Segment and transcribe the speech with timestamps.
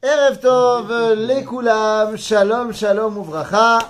[0.00, 0.92] Erev Tov,
[1.26, 3.80] Lekulam, Shalom, Shalom, Uvracha.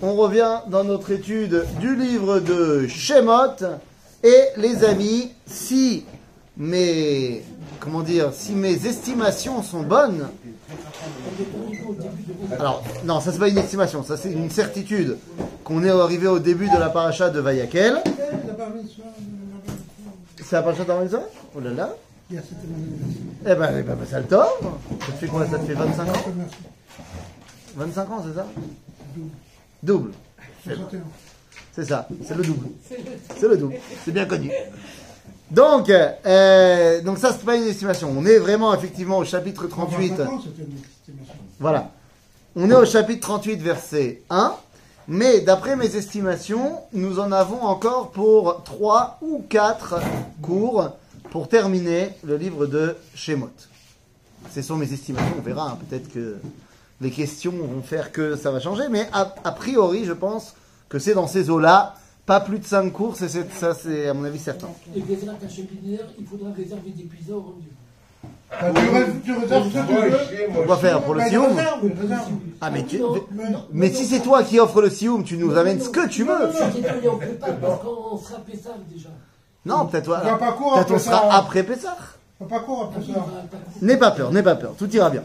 [0.00, 3.58] On revient dans notre étude du livre de Shemot.
[4.24, 6.06] Et les amis, si
[6.56, 7.44] mes,
[7.80, 10.26] comment dire, si mes estimations sont bonnes,
[12.58, 15.18] alors, non, ça c'est pas une estimation, ça c'est une certitude
[15.64, 18.02] qu'on est arrivé au début de la paracha de Vayakel.
[20.42, 20.84] C'est la paracha
[21.54, 21.94] Oh là là.
[22.28, 22.34] Eh
[23.54, 24.58] ben, eh ben, ça le tord.
[25.00, 26.12] Ça te fait quoi Ça te fait 25 ans?
[27.76, 28.46] 25 ans, c'est ça?
[29.82, 30.10] Double.
[31.72, 32.68] C'est ça, c'est le double.
[33.38, 34.50] C'est le double, c'est bien connu.
[35.50, 38.12] Donc, euh, donc ça, c'est pas une estimation.
[38.16, 40.14] On est vraiment effectivement au chapitre 38.
[41.60, 41.90] Voilà.
[42.56, 44.54] On est au chapitre 38, verset 1.
[45.08, 50.00] Mais d'après mes estimations, nous en avons encore pour 3 ou 4
[50.42, 50.96] cours
[51.30, 53.50] pour terminer le livre de Shemot.
[54.54, 55.70] Ce sont mes estimations, on verra.
[55.72, 55.78] hein.
[55.88, 56.36] Peut-être que
[57.00, 58.84] les questions vont faire que ça va changer.
[58.90, 60.54] Mais a, a priori, je pense
[60.88, 61.94] que c'est dans ces eaux-là.
[62.26, 64.68] Pas plus de 5 cours, c'est- c'est- ça c'est à mon avis certain.
[64.96, 67.68] Et Bézrat Hacheminer, il faudra réserver des pizzas au rendu.
[68.50, 70.10] Ah, tu, ré- tu réserves ce que tu
[70.46, 70.52] veux.
[70.54, 71.46] Pourquoi faire Pour le sioum.
[72.60, 72.98] Ah mais, tu-
[73.32, 76.08] Mais non, mais si c'est toi qui offres le sioum, tu nous amènes ce que
[76.08, 76.50] tu veux.
[76.52, 78.38] C'est que on prépare parce qu'on sera
[78.92, 79.08] déjà.
[79.66, 80.36] Non, peut-être voilà.
[80.36, 81.96] Peut-être on sera après Pessah.
[82.48, 82.92] Pas court.
[83.82, 85.24] N'aie pas peur, n'aie pas peur, tout ira bien.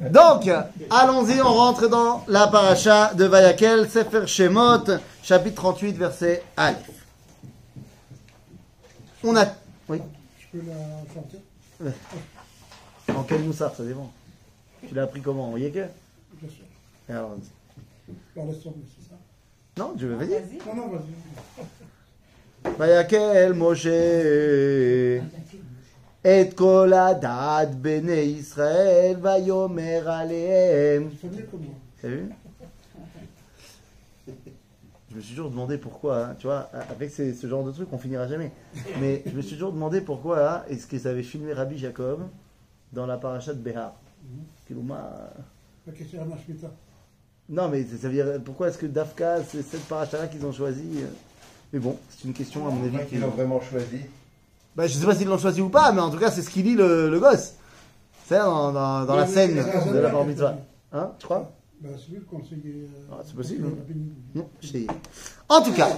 [0.00, 0.48] Donc,
[0.90, 4.84] allons-y, on rentre dans la paracha de Vayakel, Sefer Shemot,
[5.22, 6.78] chapitre 38, verset Aleph.
[9.24, 9.46] On a...
[9.88, 10.00] Oui
[10.38, 11.38] Je peux la chanter?
[13.14, 14.10] En quel moussard, ça dépend.
[14.88, 16.64] Tu l'as appris comment En Bien sûr.
[17.08, 17.36] Et alors,
[18.36, 19.16] Alors laisse tomber, c'est ça?
[19.76, 20.40] Non, je vais dire.
[20.66, 21.64] Non, non, vas-y.
[22.78, 23.86] Vayakel Moshe
[31.16, 31.74] fais mieux que moi.
[32.00, 32.28] T'as vu
[35.10, 37.88] Je me suis toujours demandé pourquoi, hein, tu vois, avec ces- ce genre de truc,
[37.92, 38.50] on finira jamais.
[39.00, 42.20] Mais je me suis toujours demandé pourquoi hein, est-ce qu'ils avaient filmé Rabbi Jacob
[42.92, 43.58] dans la paracha de
[46.24, 46.70] Mashmita.
[47.48, 50.88] Non, mais ça veut dire, pourquoi est-ce que Dafka, c'est cette paracha-là qu'ils ont choisi
[51.02, 51.06] euh
[51.72, 53.06] Mais bon, c'est une question à mon avis.
[53.08, 54.00] Qui l'ont vraiment choisi.
[54.76, 56.50] Bah, je sais pas s'ils l'ont choisi ou pas, mais en tout cas, c'est ce
[56.50, 57.54] qu'il lit le, le gosse.
[58.28, 59.54] C'est dans, dans, dans la scène
[59.92, 60.56] de la bar mitzvah.
[60.92, 61.50] Hein, tu crois?
[61.80, 62.88] Bah, c'est lui le conseiller.
[63.10, 63.94] euh, Ah, c'est possible, hein.
[64.34, 64.78] Non, je
[65.48, 65.88] En tout cas,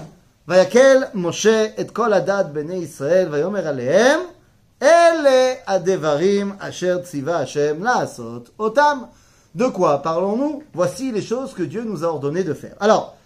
[0.47, 4.21] Vayakel Moshe et kol adat bnei Israël vayomer alehem
[4.81, 9.09] ele adevarim asher tziva Hashem laasot otam.
[9.55, 10.63] De quoi parlons-nous?
[10.73, 12.75] Voici les choses que Dieu nous a ordonné de faire.
[12.81, 13.17] Alors,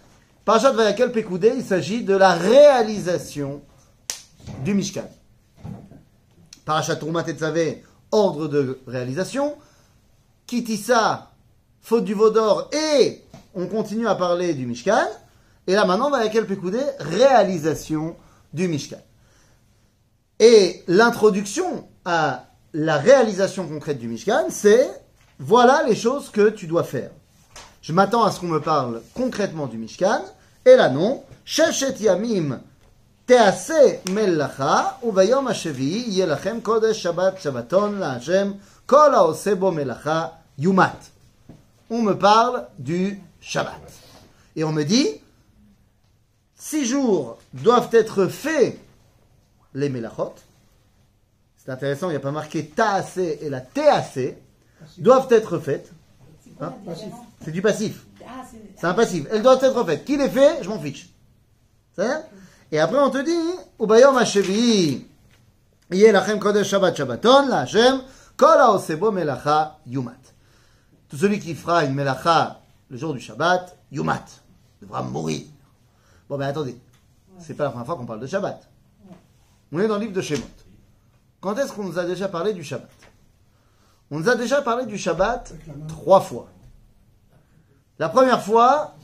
[0.49, 3.61] Parashat Vayakel Pekoudé, il s'agit de la réalisation
[4.65, 5.07] du Mishkan.
[6.65, 9.53] Parashat Troumat Tetzavé, ordre de réalisation.
[10.47, 11.29] Kitissa,
[11.81, 13.21] faute du veau d'or, et
[13.53, 15.05] on continue à parler du Mishkan.
[15.67, 18.15] Et là maintenant, Vayakel Pekoudé, réalisation
[18.51, 19.03] du Mishkan.
[20.39, 24.89] Et l'introduction à la réalisation concrète du Mishkan, c'est
[25.37, 27.11] voilà les choses que tu dois faire.
[27.83, 30.23] Je m'attends à ce qu'on me parle concrètement du Mishkan.
[30.65, 32.59] Et là non, Sheshet Yamim
[33.25, 38.55] Tease Melacha, Uvayom Hashevi, Yelachem Kodesh Shabbat Shabbaton LaHashem,
[38.85, 40.99] Kol haose bo Melacha Yumat.
[41.89, 43.81] On me parle du Shabbat.
[44.55, 45.07] Et on me dit,
[46.55, 48.77] six jours doivent être faits
[49.73, 50.35] les Melachot.
[51.57, 54.33] C'est intéressant, il n'y a pas marqué Taase et la Tease
[54.97, 55.91] doivent être faites.
[56.59, 56.73] Hein?
[57.43, 58.05] C'est du passif.
[58.29, 58.43] Ah,
[58.75, 59.25] c'est un passif.
[59.31, 60.05] Elles doivent être faites.
[60.05, 61.09] Qui les fait Je m'en fiche.
[61.95, 62.25] C'est
[62.71, 65.05] Et après, on te dit, Ubayom Hashevi,
[65.91, 68.01] Yeh lachem kodesh Shabbat Shabbaton, la Hashem,
[68.37, 70.13] kol haosebo melacha yumat.
[71.09, 74.25] Tout celui qui fera une melacha le jour du Shabbat, yumat,
[74.81, 75.45] devra mourir.
[76.29, 76.77] Bon, ben attendez.
[77.39, 78.67] C'est pas la première fois qu'on parle de Shabbat.
[79.71, 80.43] On est dans le livre de Shemot.
[81.41, 82.89] Quand est-ce qu'on nous a déjà parlé du Shabbat?
[84.11, 85.53] On nous a déjà parlé du Shabbat
[85.87, 86.49] trois fois.
[87.99, 88.95] La première fois,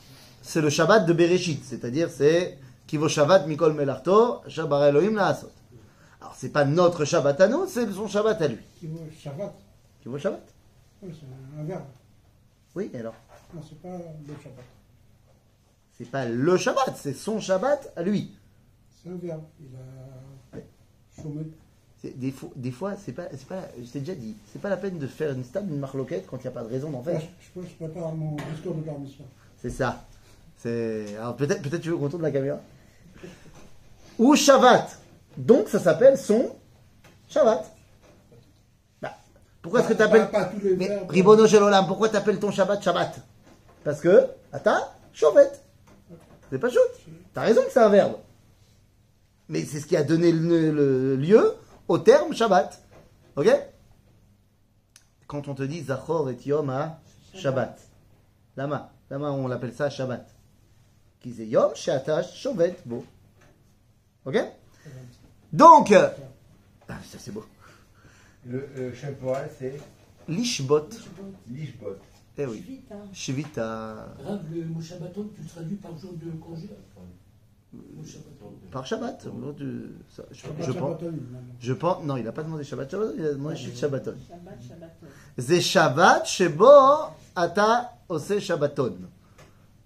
[0.41, 2.57] c'est le Shabbat de Bereshit, c'est-à-dire c'est
[2.87, 5.51] Kivo Shabbat Mikol Melarto, Shabbat Elohim Laasot.
[6.21, 8.59] Alors c'est pas notre Shabbat à nous, c'est son Shabbat à lui.
[8.79, 9.53] Qui vaut Shabbat.
[10.01, 10.47] Kivo Shabbat
[11.03, 11.83] Oui, c'est un verbe.
[12.73, 13.15] Oui, et alors?
[13.53, 14.65] Non, c'est pas le Shabbat.
[15.97, 18.33] C'est pas le Shabbat, c'est son Shabbat à lui.
[19.03, 19.43] C'est un verbe.
[19.59, 21.51] Il a chômé.
[22.15, 24.77] Des fois, des fois c'est pas, c'est pas, je t'ai déjà dit, c'est pas la
[24.77, 27.01] peine de faire une stable, une marloquette quand il n'y a pas de raison d'en
[27.01, 27.19] faire.
[27.19, 29.23] je, je, je prépare mon discours de mitzvah.
[29.61, 30.05] C'est ça.
[30.57, 32.59] C'est, alors peut-être, peut-être tu veux qu'on tourne la caméra?
[34.19, 34.99] Ou Shabbat.
[35.37, 36.55] Donc ça s'appelle son
[37.27, 37.65] Shabbat.
[39.01, 39.15] Bah,
[39.61, 40.29] Pourquoi est-ce que tu appelles...
[40.77, 40.99] Mais.
[41.09, 43.19] Ribono Shel Olam, pourquoi tu appelles ton Shabbat Shabbat?
[43.83, 44.81] Parce que, attends,
[45.13, 45.51] Chauvet.
[46.51, 46.81] C'est pas shoot.
[47.33, 48.15] T'as raison que c'est un verbe.
[49.49, 51.53] Mais c'est ce qui a donné le, le lieu
[51.87, 52.81] au terme Shabbat.
[53.35, 53.47] Ok?
[55.27, 56.99] Quand on te dit Zachor et Yom à
[57.33, 57.79] Shabbat.
[58.55, 58.91] Lama.
[59.09, 60.33] Lama, on l'appelle ça Shabbat.
[61.19, 62.75] Qui c'est Yom Sheata Chauvet.
[62.85, 63.05] Beau.
[64.25, 64.37] Ok?
[65.51, 66.09] Donc, euh,
[66.89, 67.45] ah, ça c'est beau.
[68.45, 69.79] Le, le Shampoal, c'est
[70.27, 70.89] Lishbot.
[71.49, 71.97] l'Ishbot.
[72.37, 72.83] Eh oui.
[73.13, 74.13] Shivita.
[74.21, 76.69] Grave, le mot Shabbaton, tu le traduis par jour de congé.
[78.71, 79.25] Par Shabbat.
[80.31, 80.99] Je, pense,
[81.59, 82.03] je pense.
[82.03, 82.91] Non, il n'a pas demandé Shabbat.
[82.91, 84.15] Shabbat il a demandé Shit Shabbaton.
[84.27, 85.07] Shabbat, Shabbaton.
[85.37, 86.67] C'est Shabbat shebo
[87.35, 88.97] ata ose Shabbaton.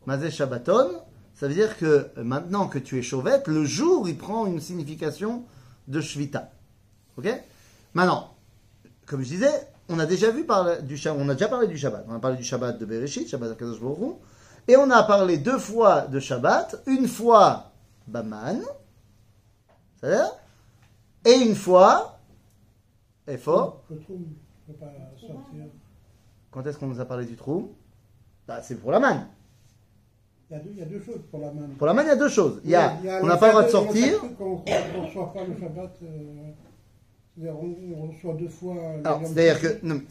[0.05, 0.89] Mazé Shabbaton,
[1.35, 5.43] ça veut dire que maintenant que tu es chauvette, le jour il prend une signification
[5.87, 6.49] de Shvita.
[7.17, 7.27] Ok?
[7.93, 8.33] Maintenant,
[9.05, 11.77] comme je disais, on a déjà vu parler du Shabbat, on a déjà parlé du
[11.77, 12.05] Shabbat.
[12.09, 14.13] On a parlé du Shabbat de Bereshit, Shabbat Akadosh Baruch Hu,
[14.67, 17.68] et on a parlé deux fois de Shabbat, une fois
[18.09, 18.59] Baman,
[19.99, 20.31] c'est-à-dire,
[21.25, 22.19] et une fois,
[23.27, 24.13] Efo, Le trou
[24.67, 25.65] ne peut pas sortir.
[26.51, 27.75] Quand est-ce qu'on nous a parlé du trou?
[28.47, 29.27] Bah, C'est pour la manne.
[30.49, 31.75] Il y, a deux, il y a deux choses pour la manne.
[31.77, 32.59] Pour la manne, il y a deux choses.
[32.63, 34.19] Il y a, on n'a pas le droit de sortir.
[34.35, 36.51] Qu'on ne reçoit pas le Shabbat, euh,
[37.35, 38.73] c'est-à-dire on, on reçoit deux fois.
[38.73, 40.01] le Alors, c'est-à-dire que, non,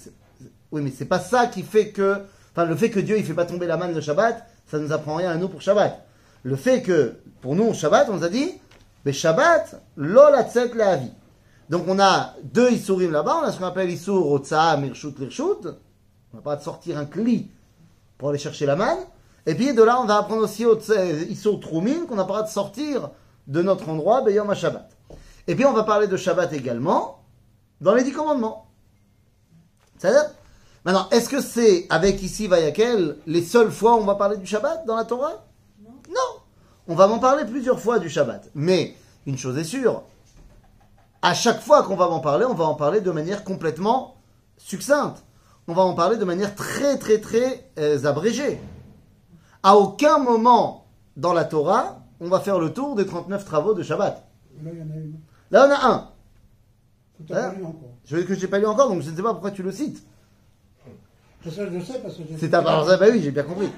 [0.70, 2.22] oui, mais c'est pas ça qui fait que,
[2.52, 4.92] enfin, le fait que Dieu il fait pas tomber la manne le Shabbat, ça nous
[4.92, 6.06] apprend rien à nous pour Shabbat.
[6.42, 8.52] Le fait que, pour nous, Shabbat, on nous a dit,
[9.04, 11.10] mais Shabbat, lol atzet lehavi.
[11.68, 15.66] Donc, on a deux Issourim là-bas, on a ce qu'on appelle Issour, Otsa, Mirshut, Lirshut.
[16.32, 17.50] On n'a pas de sortir un cli
[18.16, 18.98] pour aller chercher la manne.
[19.46, 22.48] Et puis, de là, on va apprendre aussi Otsa- Issour Troumin, qu'on n'a pas de
[22.48, 23.10] sortir
[23.46, 24.90] de notre endroit, Beyom Shabbat.
[25.46, 27.22] Et puis, on va parler de Shabbat également,
[27.80, 28.66] dans les dix commandements.
[29.98, 30.30] C'est-à-dire
[30.84, 34.46] Maintenant, est-ce que c'est avec ici Vayakel les seules fois où on va parler du
[34.46, 35.44] Shabbat dans la Torah?
[36.88, 38.50] On va m'en parler plusieurs fois du Shabbat.
[38.54, 38.94] Mais
[39.26, 40.02] une chose est sûre,
[41.20, 44.16] à chaque fois qu'on va m'en parler, on va en parler de manière complètement
[44.56, 45.22] succincte.
[45.66, 48.58] On va en parler de manière très très très euh, abrégée.
[49.62, 50.86] À aucun moment
[51.16, 54.24] dans la Torah, on va faire le tour des 39 travaux de Shabbat.
[54.62, 55.20] Là, il y en a une.
[55.50, 56.08] Là, on a un.
[57.34, 57.90] À Hein encore.
[58.06, 59.72] Je que je n'ai pas lu encore, donc je ne sais pas pourquoi tu le
[59.72, 60.02] cites.
[61.44, 62.22] Je sais, je sais parce que.
[62.38, 63.70] C'est ta alors ça, bah oui, j'ai bien compris.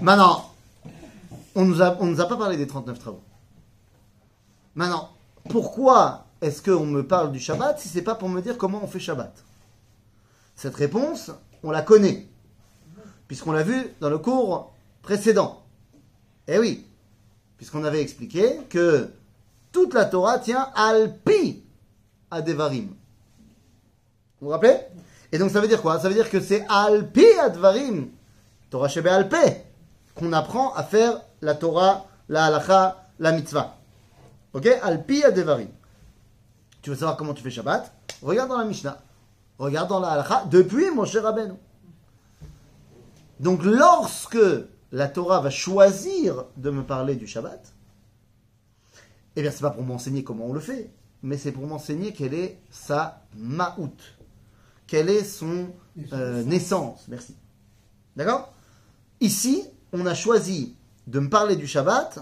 [0.00, 0.49] Maintenant,
[1.60, 3.22] on on nous a pas parlé des 39 travaux.
[4.74, 5.10] Maintenant,
[5.48, 8.86] pourquoi est-ce qu'on me parle du Shabbat si c'est pas pour me dire comment on
[8.86, 9.44] fait Shabbat?
[10.56, 11.30] Cette réponse,
[11.62, 12.26] on la connaît,
[13.28, 14.72] puisqu'on l'a vu dans le cours
[15.02, 15.62] précédent.
[16.46, 16.86] Eh oui,
[17.56, 19.10] puisqu'on avait expliqué que
[19.72, 21.62] toute la Torah tient alpi
[22.30, 22.88] à Devarim.
[24.40, 24.76] Vous vous rappelez?
[25.32, 25.98] Et donc ça veut dire quoi?
[26.00, 28.08] Ça veut dire que c'est alpi advarim,
[28.68, 29.36] Torah shebe alpe,
[30.14, 33.76] qu'on apprend à faire la Torah, la halacha, la mitzvah.
[34.52, 34.66] Ok?
[34.82, 35.68] Alpi advarim.
[36.82, 37.92] Tu veux savoir comment tu fais Shabbat?
[38.22, 38.98] Regarde dans la Mishnah.
[39.58, 41.54] Regarde dans la halacha depuis Moshe Rabbeinu.
[43.38, 44.38] Donc lorsque
[44.92, 47.72] la Torah va choisir de me parler du Shabbat,
[49.36, 50.90] eh bien c'est pas pour m'enseigner comment on le fait,
[51.22, 53.96] mais c'est pour m'enseigner quelle est sa ma'out
[54.90, 55.68] quelle est son
[56.12, 57.04] euh, naissance.
[57.06, 57.36] Merci.
[58.16, 58.52] D'accord?
[59.20, 60.74] Ici, on a choisi
[61.06, 62.20] de me parler du Shabbat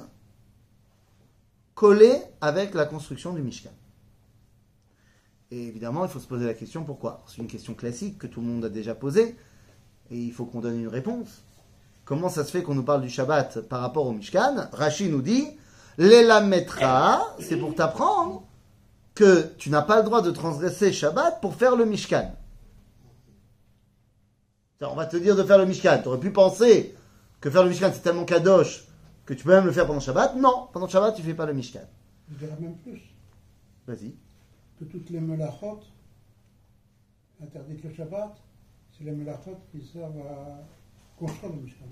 [1.75, 3.71] collé avec la construction du Mishkan.
[5.51, 7.25] Et évidemment, il faut se poser la question pourquoi?
[7.27, 9.37] C'est une question classique que tout le monde a déjà posée
[10.11, 11.43] et il faut qu'on donne une réponse.
[12.05, 14.69] Comment ça se fait qu'on nous parle du Shabbat par rapport au Mishkan?
[14.73, 15.47] Rashi nous dit
[15.99, 18.45] L'Elametra, c'est pour t'apprendre
[19.15, 22.35] que tu n'as pas le droit de transgresser Shabbat pour faire le Mishkan.
[24.81, 26.01] On va te dire de faire le Mishkan.
[26.03, 26.95] Tu aurais pu penser
[27.41, 28.87] que faire le Mishkan c'est tellement kadosh
[29.27, 30.37] que tu peux même le faire pendant Shabbat.
[30.37, 31.87] Non, pendant Shabbat tu fais pas le Mishkan.
[32.31, 33.03] Je dirais même plus.
[33.87, 34.15] Vas-y.
[34.79, 35.81] Que toutes les melachot
[37.43, 38.37] interdites le Shabbat,
[38.97, 40.65] c'est les melachot qui servent à
[41.19, 41.85] construire le Mishkan.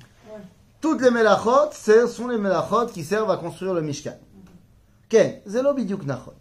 [0.80, 4.16] Toutes les melachot, ce sont les melachot qui servent à construire le Mishkan.
[5.08, 6.34] Ken, zelo bidyuk nachon.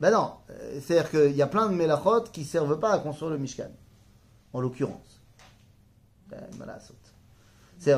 [0.00, 3.30] Ben non, euh, c'est-à-dire qu'il y a plein de melachot qui servent pas à construire
[3.30, 3.70] le Mishkan.
[4.52, 5.20] En l'occurrence.
[6.28, 6.46] Ben,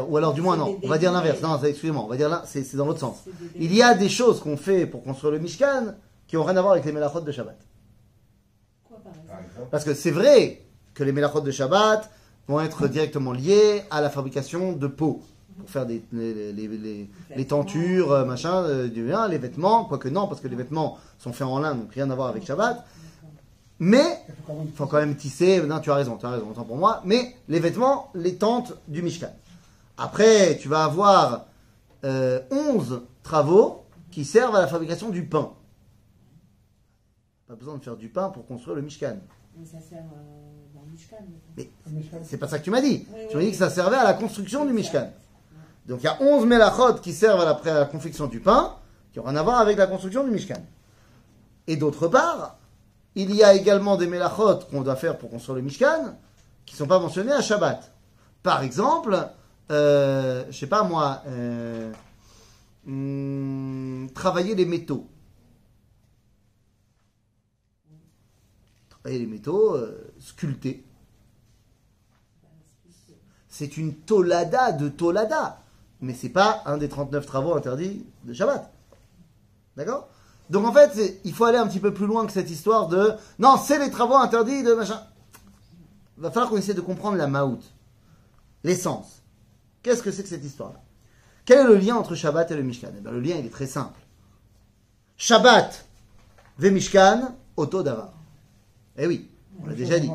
[0.09, 1.41] Ou alors du moins non, on va dire l'inverse.
[1.43, 3.19] Non, excusez-moi, on va dire là, c'est dans l'autre sens.
[3.57, 5.95] Il y a des choses qu'on fait pour construire le Mishkan
[6.27, 7.57] qui ont rien à voir avec les melachot de Shabbat.
[8.89, 9.29] Quoi, par exemple?
[9.29, 10.63] Par exemple, Parce que c'est vrai
[10.95, 12.11] que les melachot de Shabbat
[12.49, 15.21] vont être directement liés à la fabrication de peaux.
[15.59, 18.89] Pour faire des, les, les, les- les tentures, euh, machin, euh,
[19.31, 19.87] les vêtements.
[19.87, 22.45] Quoique non, parce que les vêtements sont faits en lin, donc rien à voir avec
[22.45, 22.85] Shabbat.
[23.79, 25.63] Mais Il faut quand même il faut quand même tisser.
[25.63, 27.01] Non, tu as raison, tu as raison, autant pour moi.
[27.05, 29.29] Mais les vêtements, les tentes du Mishkan.
[29.97, 31.47] Après, tu vas avoir
[32.05, 35.53] euh, 11 travaux qui servent à la fabrication du pain.
[37.49, 39.17] Pas besoin de faire du pain pour construire le Mishkan.
[39.57, 41.17] Mais ça sert euh, dans le Mishkan.
[41.57, 41.71] Mais
[42.25, 43.07] c'est pas ça que tu m'as dit.
[43.09, 45.03] Oui, tu m'as oui, dit que ça servait à la construction du Mishkan.
[45.03, 45.09] Ouais.
[45.87, 48.77] Donc il y a 11 mélachot qui servent à la, à la confection du pain,
[49.13, 50.63] qui n'ont rien à voir avec la construction du Mishkan.
[51.67, 52.59] Et d'autre part,
[53.15, 56.17] il y a également des mélachot qu'on doit faire pour construire le Mishkan,
[56.67, 57.93] qui ne sont pas mentionnés à Shabbat.
[58.43, 59.17] Par exemple,
[59.71, 61.93] euh, je sais pas moi, euh,
[62.87, 65.09] hum, travailler les métaux.
[68.89, 70.85] Travailler les métaux, euh, sculpter.
[73.49, 75.63] C'est une tolada de tolada.
[76.01, 78.71] Mais c'est pas un des 39 travaux interdits de Shabbat.
[79.77, 80.09] D'accord?
[80.51, 83.13] Donc en fait, il faut aller un petit peu plus loin que cette histoire de
[83.39, 85.01] non, c'est les travaux interdits de machin.
[86.19, 87.61] Va falloir qu'on essaie de comprendre la maout,
[88.63, 89.23] l'essence.
[89.87, 90.83] Qu'est-ce que c'est que cette histoire-là?
[91.45, 92.89] Quel est le lien entre Shabbat et le Mishkan?
[92.99, 94.01] Eh bien, le lien, il est très simple.
[95.17, 95.87] Shabbat,
[96.59, 98.13] ve Mishkan, auto davar.
[98.99, 99.31] Eh oui,
[99.63, 100.11] on l'a déjà dit.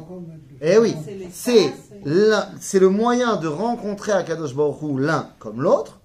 [0.60, 0.94] Eh oui,
[1.32, 6.02] C'est le moyen de rencontrer Akadosh Baruch Hu l'un comme l'autre,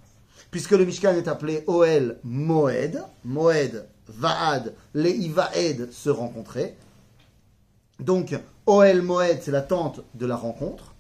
[0.53, 6.77] puisque le Mishkan est appelé Oel Moed, Moed, Vaad, les Ivaed se rencontrer.
[7.99, 8.33] Donc,
[8.67, 10.95] Oel Moed, c'est la tente de la rencontre.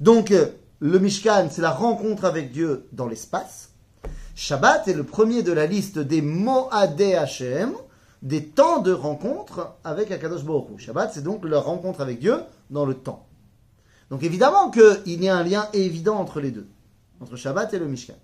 [0.00, 0.34] Donc,
[0.80, 3.70] le Mishkan, c'est la rencontre avec Dieu dans l'espace.
[4.34, 7.74] Shabbat est le premier de la liste des Moadé Hashem,
[8.22, 10.78] des temps de rencontre avec Akadosh Baruch.
[10.78, 13.26] Shabbat, c'est donc la rencontre avec Dieu dans le temps.
[14.08, 16.66] Donc évidemment qu'il y a un lien évident entre les deux,
[17.20, 18.16] entre Shabbat et le Mishkan.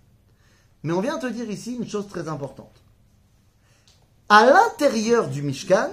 [0.83, 2.83] Mais on vient te dire ici une chose très importante.
[4.29, 5.91] À l'intérieur du Mishkan,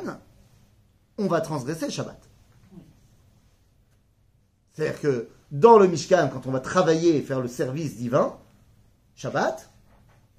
[1.18, 2.20] on va transgresser Shabbat.
[4.74, 8.36] C'est-à-dire que dans le Mishkan, quand on va travailler et faire le service divin,
[9.16, 9.70] Shabbat,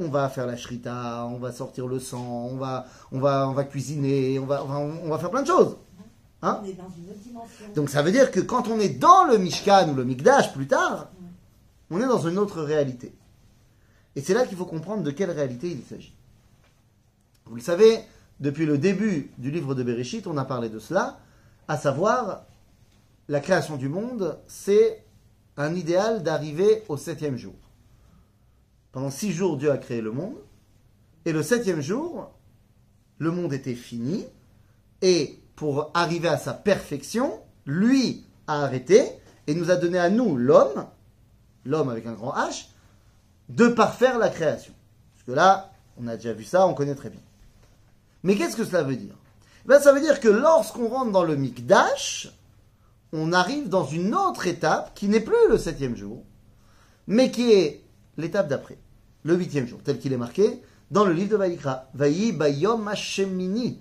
[0.01, 3.53] on va faire la shrita, on va sortir le sang, on va, on va, on
[3.53, 5.77] va cuisiner, on va, on va, faire plein de choses.
[6.43, 6.61] Hein?
[6.61, 7.67] On est dans une autre dimension.
[7.77, 10.67] donc ça veut dire que quand on est dans le Mishkan ou le Mikdash plus
[10.67, 11.11] tard,
[11.91, 13.15] on est dans une autre réalité.
[14.17, 16.15] Et c'est là qu'il faut comprendre de quelle réalité il s'agit.
[17.47, 18.01] Vous le savez,
[18.41, 21.21] depuis le début du livre de Bereshit, on a parlé de cela,
[21.69, 22.43] à savoir
[23.29, 25.04] la création du monde, c'est
[25.57, 27.55] un idéal d'arriver au septième jour.
[28.93, 30.37] Pendant six jours, Dieu a créé le monde,
[31.25, 32.31] et le septième jour,
[33.19, 34.25] le monde était fini,
[35.03, 39.05] et pour arriver à sa perfection, lui a arrêté
[39.47, 40.87] et nous a donné à nous, l'homme,
[41.65, 42.67] l'homme avec un grand H,
[43.49, 44.73] de parfaire la création.
[45.15, 47.21] Parce que là, on a déjà vu ça, on connaît très bien.
[48.23, 49.15] Mais qu'est-ce que cela veut dire?
[49.67, 52.33] Ben, Ça veut dire que lorsqu'on rentre dans le Mikdash,
[53.17, 56.25] on arrive dans une autre étape qui n'est plus le septième jour,
[57.07, 57.85] mais qui est
[58.17, 58.79] l'étape d'après,
[59.23, 61.89] le huitième jour, tel qu'il est marqué dans le livre de Vaïkra.
[61.95, 63.81] Vaï Bayom Hashemini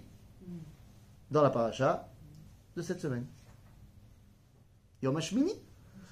[1.31, 2.07] dans la paracha
[2.77, 3.25] de cette semaine.
[5.01, 5.51] Yom HaShmini.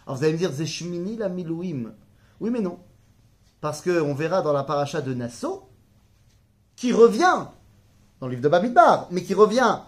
[0.06, 1.94] Alors vous allez me dire, c'est Shmini la Milouim.
[2.40, 2.80] Oui, mais non.
[3.62, 5.70] Parce qu'on verra dans la paracha de Nassau,
[6.76, 7.46] qui revient
[8.20, 9.80] dans le livre de Bamidbar, mais qui revient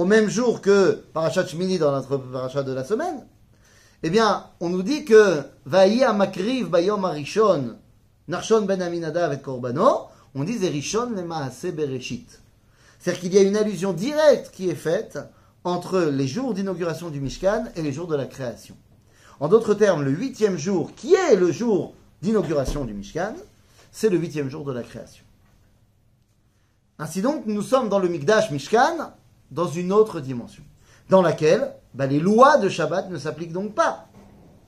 [0.00, 3.26] au même jour que paracha Shmini dans notre paracha de la semaine,
[4.02, 7.76] eh bien, on nous dit que Vaï Amakriv Bayom Arishon,
[8.26, 12.40] Narshon ben Aminadav et Korbano, on dit Zerishon le Maase Bereshit.
[12.98, 15.18] C'est-à-dire qu'il y a une allusion directe qui est faite
[15.64, 18.76] entre les jours d'inauguration du Mishkan et les jours de la création.
[19.38, 21.92] En d'autres termes, le huitième jour, qui est le jour
[22.22, 23.34] d'inauguration du Mishkan,
[23.92, 25.24] c'est le huitième jour de la création.
[26.98, 29.12] Ainsi donc, nous sommes dans le Mikdash Mishkan,
[29.50, 30.62] dans une autre dimension,
[31.08, 34.06] dans laquelle bah, les lois de Shabbat ne s'appliquent donc pas.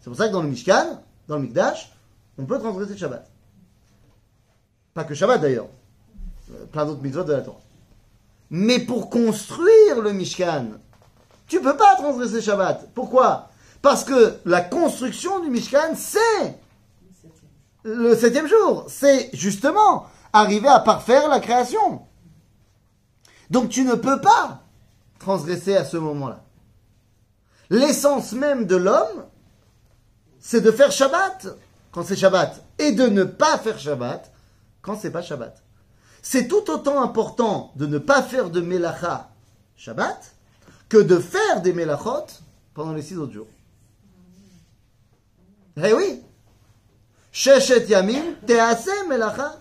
[0.00, 1.92] C'est pour ça que dans le Mishkan, dans le Mikdash,
[2.38, 3.30] on peut transgresser Shabbat.
[4.94, 5.68] Pas que Shabbat d'ailleurs,
[6.50, 7.60] Euh, plein d'autres mitzvot de la Torah.
[8.50, 10.66] Mais pour construire le Mishkan,
[11.46, 12.90] tu peux pas transgresser Shabbat.
[12.94, 13.48] Pourquoi?
[13.80, 16.58] Parce que la construction du Mishkan, c'est
[17.84, 18.84] Le le septième jour.
[18.88, 22.02] C'est justement arriver à parfaire la création.
[23.50, 24.61] Donc tu ne peux pas
[25.22, 26.42] transgresser à ce moment-là.
[27.70, 29.24] L'essence même de l'homme,
[30.38, 31.46] c'est de faire Shabbat
[31.90, 34.30] quand c'est Shabbat et de ne pas faire Shabbat
[34.82, 35.62] quand c'est pas Shabbat.
[36.20, 39.30] C'est tout autant important de ne pas faire de Melacha
[39.76, 40.34] Shabbat
[40.88, 42.26] que de faire des Melachot
[42.74, 43.48] pendant les six autres jours.
[45.82, 46.22] Eh oui
[47.30, 49.58] Sheshet Yamim Tease Melacha.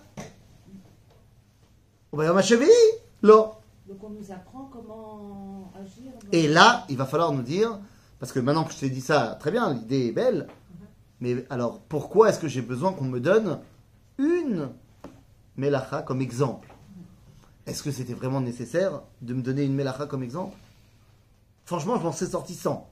[3.22, 3.61] Lo.
[3.88, 6.12] Donc on nous apprend comment agir.
[6.30, 7.80] Et là, il va falloir nous dire,
[8.20, 10.46] parce que maintenant que je t'ai dit ça, très bien, l'idée est belle,
[11.20, 13.60] mais alors pourquoi est-ce que j'ai besoin qu'on me donne
[14.18, 14.70] une
[15.56, 16.72] melacha comme exemple?
[17.66, 20.56] Est-ce que c'était vraiment nécessaire de me donner une melacha comme exemple?
[21.64, 22.88] Franchement, je m'en serais sorti sans.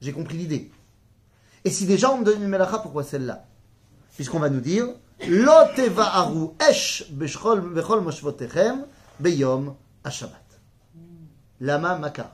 [0.00, 0.70] J'ai compris l'idée.
[1.64, 3.46] Et si déjà on me donne une melacha, pourquoi celle-là?
[4.16, 4.88] Puisqu'on va nous dire
[5.28, 7.62] Lo tevaharu esh bechol
[8.02, 8.86] moshvotechem
[9.20, 10.60] beyom hashabbat.
[11.60, 12.30] Lama makar.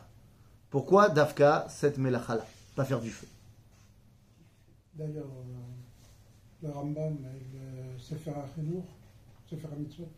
[0.70, 2.46] Pourquoi Dafka cette melacha là
[2.76, 3.26] Pas faire du feu?
[4.94, 8.82] D'ailleurs, euh, le Rambam et le Sefer HaChinur,
[9.48, 10.08] Sefer plutôt.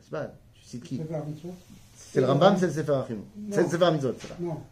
[0.00, 1.54] C'est pas, tu cites qui Sefer HaMitzvot
[1.94, 3.24] C'est le Rambam, c'est le Sefer HaChinur.
[3.36, 3.52] Non.
[3.52, 4.36] C'est le Sefer HaMitzvot, c'est là.
[4.40, 4.62] Non,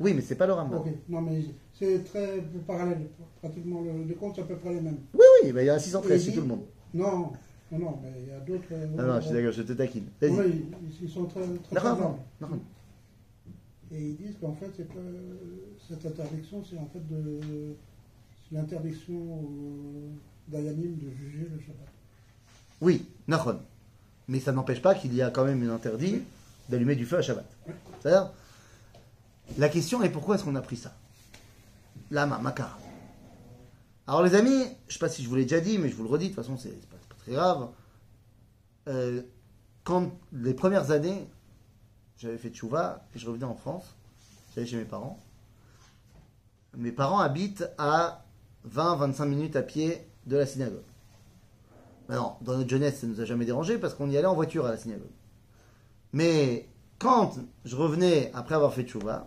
[0.00, 0.82] Oui, mais c'est pas le Rambam.
[1.08, 1.42] Non mais
[1.74, 3.06] c'est très parallèle,
[3.40, 4.98] pratiquement le, les comptes c'est à peu près les mêmes.
[5.14, 6.62] Oui, oui, mais il y a 613 Et chez il tout le monde.
[6.94, 7.32] Non,
[7.72, 8.64] non, non, mais il y a d'autres.
[8.72, 10.06] euh, Non, non, je suis d'accord, je te taquine.
[10.22, 10.28] Oui,
[11.00, 11.42] ils, ils sont très,
[11.74, 12.60] très non, non.
[13.90, 15.00] Et ils disent qu'en fait, c'est que
[15.88, 17.40] cette interdiction, c'est en fait de
[18.48, 20.10] c'est l'interdiction aux
[20.48, 21.88] Dayanim de juger le Shabbat.
[22.80, 23.58] Oui, Nachon.
[24.28, 26.22] Mais ça n'empêche pas qu'il y a quand même un interdit
[26.68, 27.46] d'allumer du feu à Shabbat.
[28.00, 28.30] C'est-à-dire,
[29.56, 30.94] la question est pourquoi est-ce qu'on a pris ça?
[32.10, 32.78] Lama, Makar.
[34.06, 36.02] Alors les amis, je sais pas si je vous l'ai déjà dit, mais je vous
[36.02, 37.68] le redis, de toute façon c'est pas, pas très grave.
[38.88, 39.22] Euh,
[39.84, 41.28] quand les premières années,
[42.16, 43.94] j'avais fait tchouva et je revenais en France,
[44.54, 45.22] j'allais chez mes parents.
[46.76, 48.24] Mes parents habitent à
[48.68, 50.82] 20-25 minutes à pied de la synagogue.
[52.08, 54.34] Maintenant, dans notre jeunesse, ça ne nous a jamais dérangé parce qu'on y allait en
[54.34, 55.06] voiture à la synagogue.
[56.12, 56.66] Mais
[56.98, 59.26] quand je revenais après avoir fait tchouva,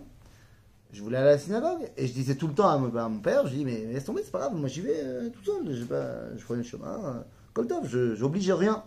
[0.91, 3.47] je voulais aller à la synagogue et je disais tout le temps à mon, père,
[3.47, 5.85] je dis mais laisse tomber, c'est pas grave, moi j'y vais euh, tout seul, j'ai
[5.85, 7.21] pas, je le chemin, euh,
[7.53, 8.83] comme top, je j'oblige rien.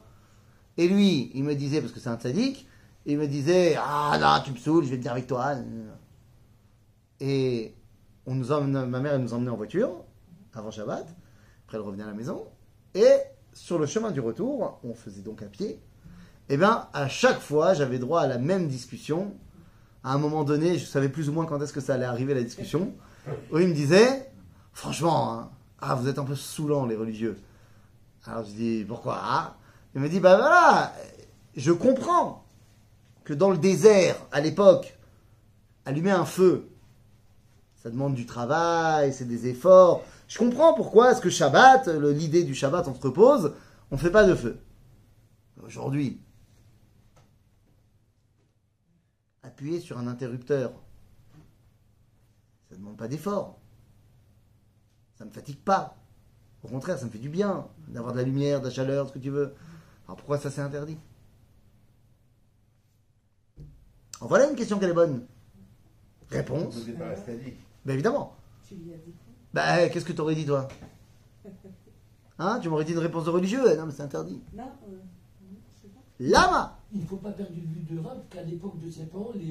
[0.77, 2.67] Et lui, il me disait, parce que c'est un sadique,
[3.07, 5.55] il me disait ah là tu me saoules, je vais venir avec toi.
[7.21, 7.75] Et
[8.27, 10.05] on nous ma mère nous emmenait en voiture
[10.53, 11.07] avant Shabbat,
[11.67, 12.47] après elle revenait à la maison
[12.95, 13.09] et
[13.53, 15.81] sur le chemin du retour, on faisait donc à pied.
[16.49, 19.35] Et bien à chaque fois, j'avais droit à la même discussion
[20.05, 22.35] à un moment donné, je savais plus ou moins quand est-ce que ça allait arriver
[22.35, 22.93] la discussion,
[23.51, 24.31] où il me disait,
[24.75, 27.39] franchement, hein, ah, vous êtes un peu saoulant les religieux.
[28.27, 29.57] Alors je dis, pourquoi ah
[29.95, 30.93] Il me dit, bah voilà,
[31.57, 32.45] je comprends
[33.25, 34.99] que dans le désert, à l'époque,
[35.87, 36.69] allumer un feu,
[37.83, 40.03] ça demande du travail, c'est des efforts.
[40.29, 43.55] Je comprends pourquoi est-ce que Shabbat, l'idée du Shabbat, on se repose,
[43.91, 44.59] on ne fait pas de feu.
[45.63, 46.21] Aujourd'hui,
[49.55, 50.73] appuyer sur un interrupteur,
[52.69, 53.61] ça ne demande pas d'effort.
[55.15, 55.97] Ça ne me fatigue pas.
[56.65, 59.13] Au contraire, ça me fait du bien d'avoir de la lumière, de la chaleur, ce
[59.13, 59.55] que tu veux.
[60.07, 60.99] Alors pourquoi ça c'est interdit?
[64.17, 65.25] Alors voilà une question qu'elle est bonne.
[66.31, 66.85] Réponse.
[67.85, 68.35] Ben évidemment.
[68.67, 69.33] Tu lui as dit quoi?
[69.53, 70.67] Ben qu'est-ce que t'aurais dit toi?
[72.37, 72.59] Hein?
[72.61, 74.43] Tu m'aurais dit une réponse de religieux Non mais c'est interdit.
[74.55, 74.97] Non, euh.
[76.19, 79.33] Lama Il ne faut pas perdre de vue de rap qu'à l'époque de ses parents,
[79.35, 79.43] les,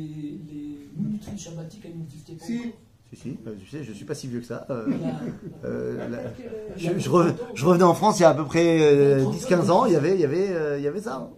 [0.50, 2.60] les minuteries shabbatiques, elles n'existaient pas Si.
[2.60, 2.72] encore.
[3.12, 4.66] Si, si, ben, tu sais, je suis pas si vieux que ça.
[4.70, 8.34] Euh, La- euh, la- je, je re- je revenais en France il y a à
[8.34, 11.02] peu près euh, 10-15 ans, il y avait, il y avait, euh, il y avait
[11.02, 11.18] ça.
[11.18, 11.30] hein.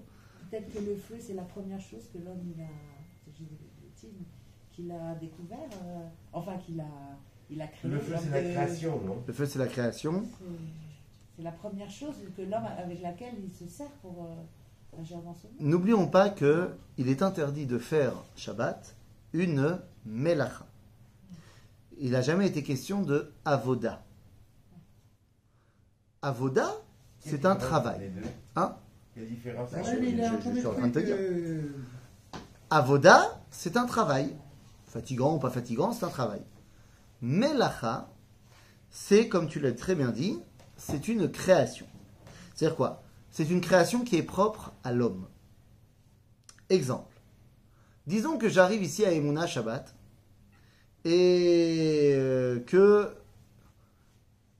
[0.52, 2.68] Peut-être que le feu, c'est la première chose que l'homme il a,
[4.72, 6.86] qu'il a découvert, euh, enfin qu'il a,
[7.50, 7.92] il a créé.
[7.92, 9.18] Le feu, c'est la euh, création, non?
[9.28, 10.24] Le feu c'est la création.
[10.24, 10.46] c'est-
[11.38, 14.28] C'est la première chose que l'homme avec laquelle il se sert pour
[14.98, 15.36] monde.
[15.60, 18.96] N'oublions pas que il est interdit de faire Shabbat
[19.34, 20.66] une melacha.
[22.00, 24.04] Il n'a jamais été question de avoda.
[26.22, 26.70] Avoda,
[27.20, 28.12] c'est un travail.
[28.56, 28.76] Hein
[29.16, 31.00] différence Ah, entre je- les il deux est je- je suis en train de te
[31.00, 31.16] dire.
[32.70, 34.36] Avoda, c'est un travail.
[34.88, 36.42] Fatigant ou pas fatigant, c'est un travail.
[37.22, 38.10] Melacha,
[38.90, 40.40] c'est, comme tu l'as très bien dit,
[40.78, 41.86] c'est une création.
[42.54, 43.04] C'est-à-dire quoi?
[43.36, 45.28] C'est une création qui est propre à l'homme.
[46.70, 47.20] Exemple.
[48.08, 49.94] Disons que j'arrive ici à Emouna Shabbat
[51.04, 53.14] et euh, que...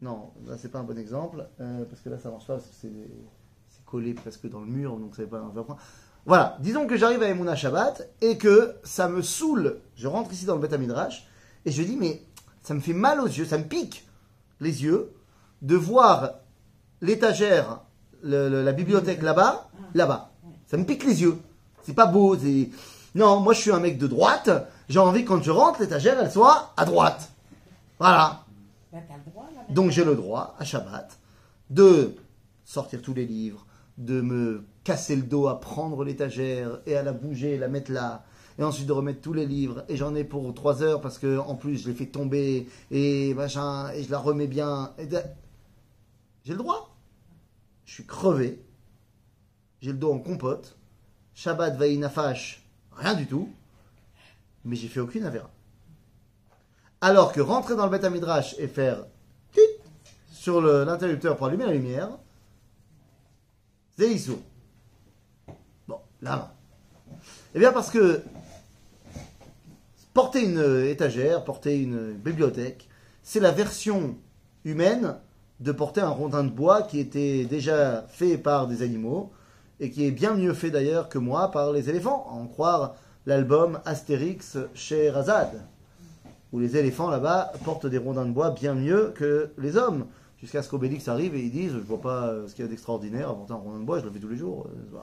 [0.02, 2.92] Non, là c'est pas un bon exemple, euh, parce que là ça marche pas, c'est
[3.70, 5.78] c'est collé presque dans le mur, donc va pas un vrai point.
[6.26, 9.80] Voilà, disons que j'arrive à Emouna Shabbat et que ça me saoule.
[9.96, 11.30] Je rentre ici dans le Beth Midrash
[11.64, 12.24] et je dis, mais
[12.62, 14.06] ça me fait mal aux yeux, ça me pique
[14.60, 15.14] les yeux
[15.62, 16.42] de voir
[17.00, 17.85] l'étagère,
[18.26, 20.32] le- le- la bibliothèque là-bas, là-bas.
[20.68, 21.38] Ça me pique les yeux.
[21.84, 22.36] C'est pas beau.
[22.38, 22.70] c'est-
[23.14, 24.50] Non, moi je suis un mec de droite.
[24.90, 27.30] J'ai envie quand je rentre, l'étagère elle soit à droite.
[28.00, 28.18] Voilà.
[28.18, 29.00] Là.
[29.70, 31.18] Donc j'ai le droit à Shabbat
[31.70, 32.16] de
[32.66, 33.66] sortir tous les livres,
[33.98, 38.24] de me casser le dos à prendre l'étagère et à la bouger, la mettre là,
[38.60, 41.38] et ensuite de remettre tous les livres, et j'en ai pour trois heures parce que
[41.40, 44.92] en plus je l'ai fait tomber, et machin, et je la remets bien.
[46.44, 46.95] J'ai le droit.
[47.86, 48.60] Je suis crevé,
[49.82, 50.78] j'ai le dos en compote,
[51.34, 53.50] Shabbat Vaïnafash, rien du tout,
[54.64, 55.50] mais j'ai fait aucune avéra.
[57.02, 59.06] Alors que rentrer dans le Beth Midrash et faire
[59.52, 59.60] tit
[60.32, 62.10] sur l'interrupteur pour allumer la lumière,
[63.98, 64.18] c'est.
[65.88, 66.56] Bon, là.
[67.54, 68.22] Eh bien, parce que
[70.14, 72.90] porter une étagère, porter une bibliothèque,
[73.24, 74.18] c'est la version
[74.64, 75.18] humaine
[75.60, 79.32] de porter un rondin de bois qui était déjà fait par des animaux
[79.80, 82.96] et qui est bien mieux fait d'ailleurs que moi par les éléphants, à en croire
[83.26, 85.62] l'album Astérix chez Razad,
[86.52, 90.06] où les éléphants là-bas portent des rondins de bois bien mieux que les hommes.
[90.40, 92.70] Jusqu'à ce qu'Obélix arrive et ils disent Je vois pas euh, ce qu'il y a
[92.70, 94.68] d'extraordinaire à porter un rondin de bois, je le fais tous les jours.
[94.68, 95.00] Euh.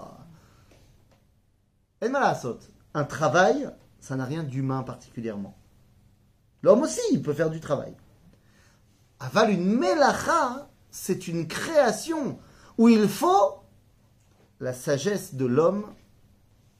[2.94, 5.56] Un travail, ça n'a rien d'humain particulièrement.
[6.62, 7.94] L'homme aussi, il peut faire du travail.
[9.22, 12.40] Aval une melacha, c'est une création
[12.76, 13.62] où il faut
[14.58, 15.84] la sagesse de l'homme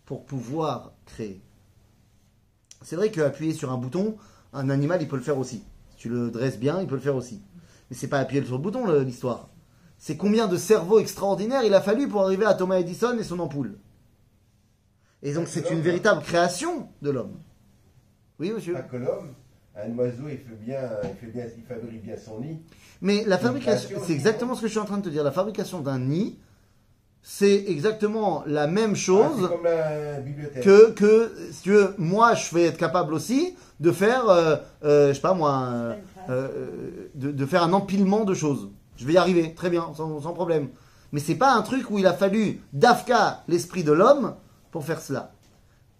[0.04, 1.40] pour pouvoir créer.
[2.82, 4.16] C'est vrai qu'appuyer sur un bouton,
[4.52, 5.62] un animal, il peut le faire aussi.
[5.90, 7.40] Si tu le dresses bien, il peut le faire aussi.
[7.88, 9.48] Mais c'est pas appuyer sur le bouton l'histoire.
[9.98, 13.38] C'est combien de cerveaux extraordinaires il a fallu pour arriver à Thomas Edison et son
[13.38, 13.78] ampoule.
[15.22, 17.38] Et donc c'est une véritable création de l'homme.
[18.40, 18.72] Oui, monsieur.
[18.72, 19.32] Pas que l'homme,
[19.76, 22.58] un oiseau, il fait bien, il fait bien, il fabrique bien son nid.
[23.00, 25.24] Mais la fabrication, c'est exactement ce que je suis en train de te dire.
[25.24, 26.38] La fabrication d'un nid,
[27.22, 29.40] c'est exactement la même Ah, chose.
[29.42, 30.62] c'est comme la bibliothèque.
[30.64, 35.08] que, que, si tu veux, moi, je vais être capable aussi de faire, euh, euh,
[35.08, 35.94] je sais pas moi, euh,
[36.28, 36.48] euh,
[37.14, 38.70] de, de faire un empilement de choses.
[38.96, 40.68] Je vais y arriver, très bien, sans, sans problème.
[41.12, 44.34] Mais c'est pas un truc où il a fallu d'Afka l'esprit de l'homme
[44.70, 45.32] pour faire cela.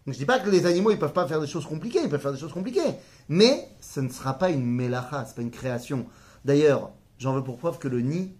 [0.07, 2.21] Je dis pas que les animaux ils peuvent pas faire des choses compliquées, ils peuvent
[2.21, 2.81] faire des choses compliquées,
[3.29, 6.07] mais ce ne sera pas une mélacha, c'est pas une création.
[6.45, 8.35] D'ailleurs, j'en veux pour preuve que le nid,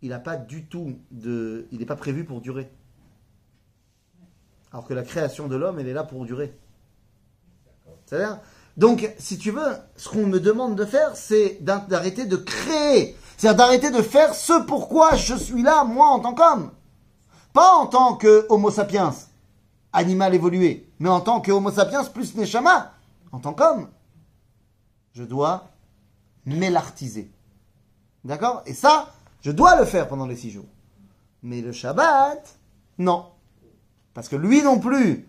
[0.00, 2.70] il n'a pas du tout de, il n'est pas prévu pour durer.
[4.72, 6.58] Alors que la création de l'homme, elle est là pour durer.
[8.06, 8.38] C'est-à-dire
[8.78, 13.14] Donc, si tu veux, ce qu'on me demande de faire, c'est d'ar- d'arrêter de créer.
[13.36, 16.70] C'est-à-dire d'arrêter de faire ce pourquoi je suis là, moi, en tant qu'homme.
[17.52, 19.14] Pas en tant que Homo sapiens,
[19.92, 22.92] animal évolué, mais en tant que Homo sapiens plus Neshama,
[23.30, 23.88] en tant qu'homme.
[25.12, 25.68] Je dois
[26.46, 27.30] m'élartiser.
[28.24, 28.62] D'accord?
[28.66, 30.68] Et ça, je dois le faire pendant les six jours.
[31.42, 32.58] Mais le Shabbat,
[32.98, 33.26] non.
[34.14, 35.28] Parce que lui non plus,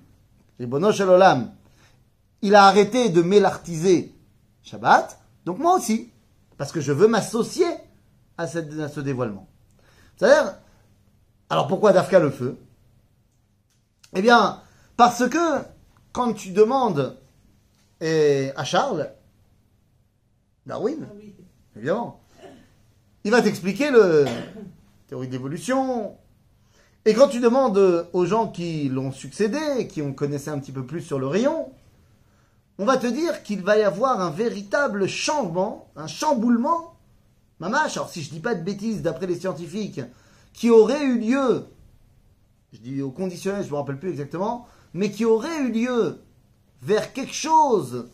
[0.60, 1.54] les Bono Olam,
[2.41, 4.13] il a arrêté de m'élartiser
[4.62, 6.12] Shabbat, donc moi aussi.
[6.58, 7.67] Parce que je veux m'associer
[8.38, 9.47] à, à ce dévoilement.
[10.15, 10.56] C'est-à-dire,
[11.49, 12.58] alors pourquoi Dafka le feu?
[14.15, 14.62] Eh bien,
[14.95, 15.63] parce que
[16.12, 17.17] quand tu demandes
[17.99, 19.12] eh, à Charles,
[20.65, 22.19] Darwin, Ah évidemment.
[23.23, 24.26] Il va t'expliquer le
[25.08, 26.15] théorie d'évolution.
[27.06, 30.86] Et quand tu demandes aux gens qui l'ont succédé, qui ont connaissé un petit peu
[30.86, 31.71] plus sur le rayon,
[32.78, 36.97] on va te dire qu'il va y avoir un véritable changement, un chamboulement,
[37.60, 40.02] mamache, alors si je dis pas de bêtises d'après les scientifiques,
[40.54, 41.65] qui aurait eu lieu,
[42.74, 46.20] je dis au conditionnel, je me rappelle plus exactement, mais qui aurait eu lieu
[46.82, 48.10] vers quelque chose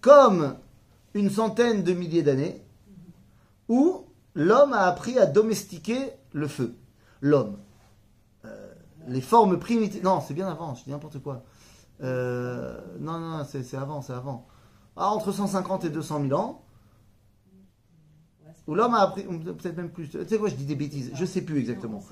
[0.00, 0.56] comme
[1.14, 2.62] une centaine de milliers d'années,
[3.68, 6.76] où l'homme a appris à domestiquer le feu.
[7.20, 7.56] L'homme.
[8.44, 8.72] Euh,
[9.08, 10.02] les formes primitives.
[10.02, 11.44] Non, c'est bien avant, je dis n'importe quoi.
[12.02, 14.46] Euh, non, non, c'est c'est avant, c'est avant.
[14.96, 16.62] Ah, entre 150 et 200 000 ans,
[18.66, 20.08] Où l'homme a appris, ou peut-être même plus.
[20.08, 22.02] Tu sais quoi, je dis des bêtises, je sais plus exactement.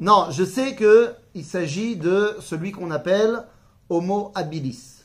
[0.00, 3.44] Non, je sais que il s'agit de celui qu'on appelle
[3.88, 5.04] Homo habilis.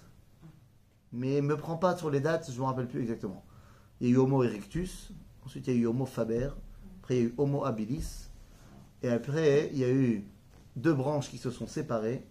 [1.13, 3.43] Mais me prends pas sur les dates, je me rappelle plus exactement.
[4.01, 5.11] Il y a eu Homo erectus,
[5.45, 6.49] ensuite il y a eu Homo faber,
[7.01, 8.27] après il y a eu Homo habilis,
[9.03, 10.25] et après il y a eu
[10.75, 12.25] deux branches qui se sont séparées.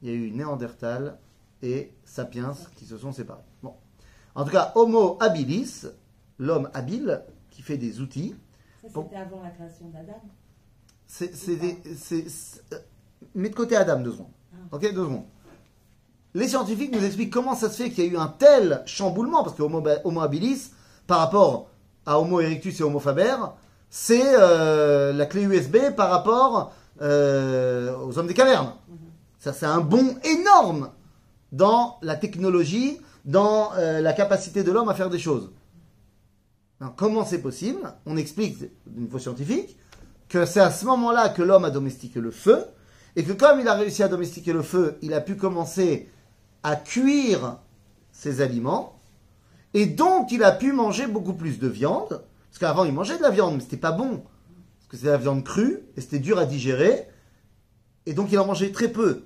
[0.00, 1.18] Il y a eu Néandertal
[1.62, 3.42] et Sapiens qui se sont séparés.
[3.62, 3.74] Bon.
[4.34, 5.86] En tout cas, Homo habilis,
[6.38, 7.22] l'homme habile,
[7.58, 8.36] qui fait des outils,
[8.82, 10.20] Ça, c'était avant la création d'Adam.
[11.08, 12.78] c'est, c'est des- c'est- c'est- euh,
[13.34, 14.28] mets de côté Adam deux secondes.
[14.70, 15.24] Ok, deux secondes.
[16.34, 19.42] Les scientifiques nous expliquent comment ça se fait qu'il y a eu un tel chamboulement,
[19.42, 20.70] parce que Homo, Homo habilis,
[21.08, 21.68] par rapport
[22.06, 23.34] à Homo erectus et Homo faber,
[23.90, 28.72] c'est euh, la clé USB par rapport euh, aux hommes des cavernes.
[29.40, 30.90] Ça, c'est un bond énorme
[31.50, 35.50] dans la technologie, dans euh, la capacité de l'homme à faire des choses.
[36.80, 39.76] Alors, comment c'est possible On explique au niveau scientifique
[40.28, 42.64] que c'est à ce moment-là que l'homme a domestiqué le feu,
[43.16, 46.08] et que comme il a réussi à domestiquer le feu, il a pu commencer
[46.62, 47.58] à cuire
[48.12, 49.00] ses aliments,
[49.74, 53.22] et donc il a pu manger beaucoup plus de viande, parce qu'avant il mangeait de
[53.22, 56.18] la viande, mais c'était pas bon, parce que c'était de la viande crue, et c'était
[56.18, 57.08] dur à digérer,
[58.06, 59.24] et donc il en mangeait très peu.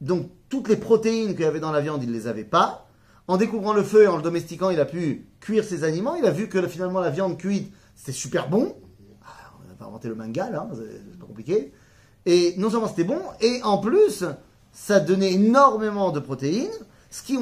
[0.00, 2.89] Donc toutes les protéines qu'il y avait dans la viande, il ne les avait pas.
[3.30, 6.16] En découvrant le feu et en le domestiquant, il a pu cuire ses aliments.
[6.16, 8.74] Il a vu que finalement la viande cuite, c'était super bon.
[9.24, 11.72] Ah, on n'a pas inventé le mangal, hein, c'est pas compliqué.
[12.26, 14.24] Et non seulement c'était bon, et en plus,
[14.72, 16.80] ça donnait énormément de protéines, euh,
[17.12, 17.36] ce qui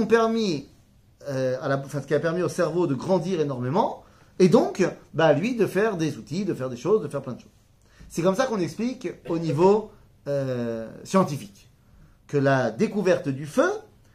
[2.14, 4.02] a permis au cerveau de grandir énormément,
[4.38, 7.32] et donc, bah, lui, de faire des outils, de faire des choses, de faire plein
[7.32, 7.48] de choses.
[8.10, 9.90] C'est comme ça qu'on explique au niveau
[10.26, 11.70] euh, scientifique
[12.26, 13.70] que la découverte du feu,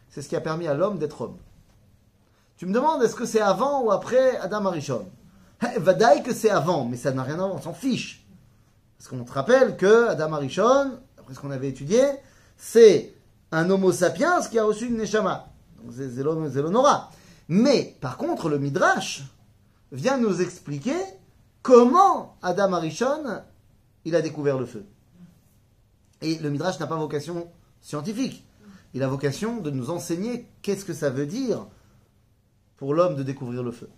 [0.08, 1.36] c'est ce qui a permis à l'homme d'être homme.
[2.56, 5.08] Tu me demandes, est-ce que c'est avant ou après Adam Arishon?
[5.62, 8.24] Eh, Vadaï que c'est avant, mais ça n'a rien à voir, on s'en fiche.
[8.98, 12.02] Parce qu'on te rappelle que Adam Arishon, après ce qu'on avait étudié,
[12.56, 13.14] c'est
[13.50, 15.48] un homo sapiens qui a reçu une neshama.
[15.82, 16.22] Donc c'est
[16.62, 17.10] l'honora.
[17.48, 19.24] Mais, par contre, le Midrash
[19.92, 20.96] vient nous expliquer
[21.62, 23.42] comment Adam Arishon,
[24.04, 24.86] il a découvert le feu.
[26.22, 27.48] Et le Midrash n'a pas vocation
[27.80, 28.46] scientifique.
[28.94, 31.66] Il a vocation de nous enseigner qu'est-ce que ça veut dire
[32.84, 33.88] pour l'homme de découvrir le feu.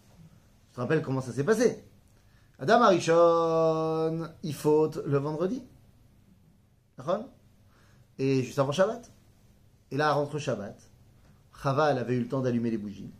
[0.70, 1.82] Je te rappelle comment ça s'est passé?
[2.60, 5.60] Adam Arishon, il faute le vendredi.
[8.20, 9.10] Et juste avant Shabbat.
[9.90, 10.76] Et là, rentre Shabbat.
[11.60, 13.10] Chava, elle avait eu le temps d'allumer les bougies.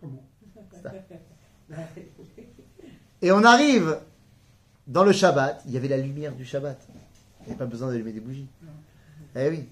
[0.00, 0.24] Comment?
[3.20, 4.00] Et on arrive
[4.86, 6.80] dans le Shabbat, il y avait la lumière du Shabbat.
[6.88, 8.48] Il n'y avait pas besoin d'allumer des bougies.
[9.36, 9.68] Eh oui.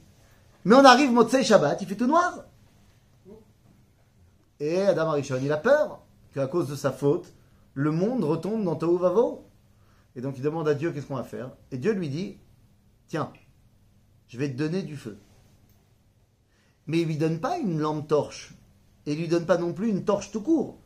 [0.67, 2.45] Mais on arrive Motsei Shabbat, il fait tout noir.
[4.61, 6.01] Et Adam Arishon, il a peur
[6.35, 7.33] qu'à cause de sa faute,
[7.75, 9.47] le monde retombe dans Tohu Vavo.
[10.15, 11.51] Et donc il demande à Dieu qu'est-ce qu'on va faire?
[11.71, 12.39] Et Dieu lui dit,
[13.09, 13.33] tiens,
[14.29, 15.19] je vais te donner du feu.
[16.87, 18.55] Mais il lui donne pas une lampe torche.
[19.07, 20.79] Et il lui donne pas non plus une torche tout court,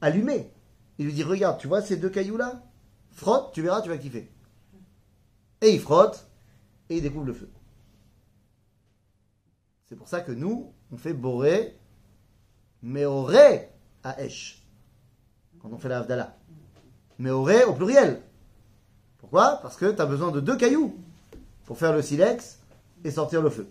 [0.00, 0.52] allumée.
[0.98, 2.62] Il lui dit, regarde, tu vois ces deux cailloux-là?
[3.10, 4.30] Frotte, tu verras, tu vas kiffer.
[5.60, 6.28] Et il frotte,
[6.88, 7.50] et il découvre le feu.
[9.86, 11.76] C'est pour ça que nous, on fait boré,
[12.82, 13.70] mais oré
[14.04, 14.62] à Esh.
[15.60, 16.36] Quand on fait la Havdalah.
[17.18, 18.22] Mais oré au pluriel.
[19.18, 19.58] Pourquoi?
[19.62, 20.96] Parce que tu as besoin de deux cailloux
[21.64, 22.60] pour faire le silex
[23.04, 23.68] et sortir le feu.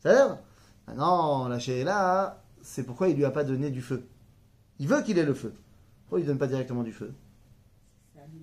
[0.00, 0.38] C'est-à-dire
[0.88, 4.08] Maintenant, la là, c'est pourquoi il lui a pas donné du feu.
[4.78, 5.52] Il veut qu'il ait le feu.
[6.04, 7.12] Pourquoi il ne donne pas directement du feu?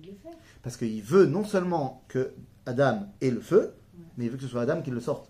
[0.00, 0.16] Lui.
[0.62, 2.32] Parce qu'il veut non seulement que
[2.64, 3.74] Adam ait le feu,
[4.16, 5.28] mais il veut que ce soit Adam qui le sorte.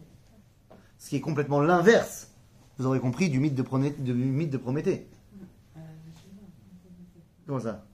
[0.99, 2.33] Ce qui est complètement l'inverse,
[2.79, 5.07] vous aurez compris, du mythe de, Proné- du mythe de Prométhée.
[5.77, 5.81] Euh.
[7.47, 7.85] Comment ça?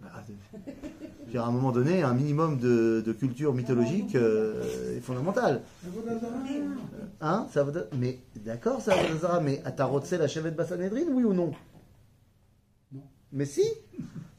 [0.00, 5.00] Bah, euh, dire, À un moment donné, un minimum de, de culture mythologique euh, est
[5.00, 5.62] fondamental.
[5.86, 6.32] Avodazara
[7.20, 7.66] Hein ça
[7.98, 11.52] Mais d'accord, ça dire, mais à ta rotsé la chevette Bassanedrine, oui ou non?
[12.92, 13.02] Non.
[13.32, 13.62] Mais si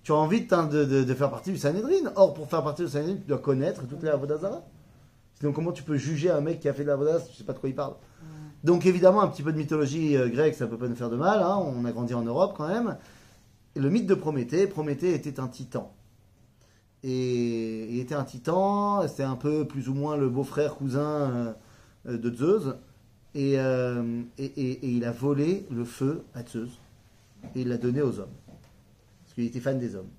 [0.04, 2.12] Tu as envie de, faire partie du Sanhedrin.
[2.16, 4.64] Or, pour faire partie du Sanhedrin, tu dois connaître toutes les Avodazara.
[5.40, 7.54] Sinon, comment tu peux juger un mec qui a fait de l'Avodaz Tu sais pas
[7.54, 7.96] de quoi il parle?
[8.64, 11.16] Donc, évidemment, un petit peu de mythologie euh, grecque, ça peut pas nous faire de
[11.16, 11.42] mal.
[11.42, 12.98] hein, On a grandi en Europe quand même.
[13.76, 15.92] Le mythe de Prométhée, Prométhée était un titan.
[17.04, 21.56] Et il était un titan, c'était un peu plus ou moins le beau-frère cousin
[22.08, 22.76] euh, de Zeus.
[23.34, 26.70] Et, euh, et, et- il a volé le feu à Zeus.
[27.56, 28.30] Et il l'a donné aux hommes.
[29.24, 30.10] Parce qu'il était fan des hommes.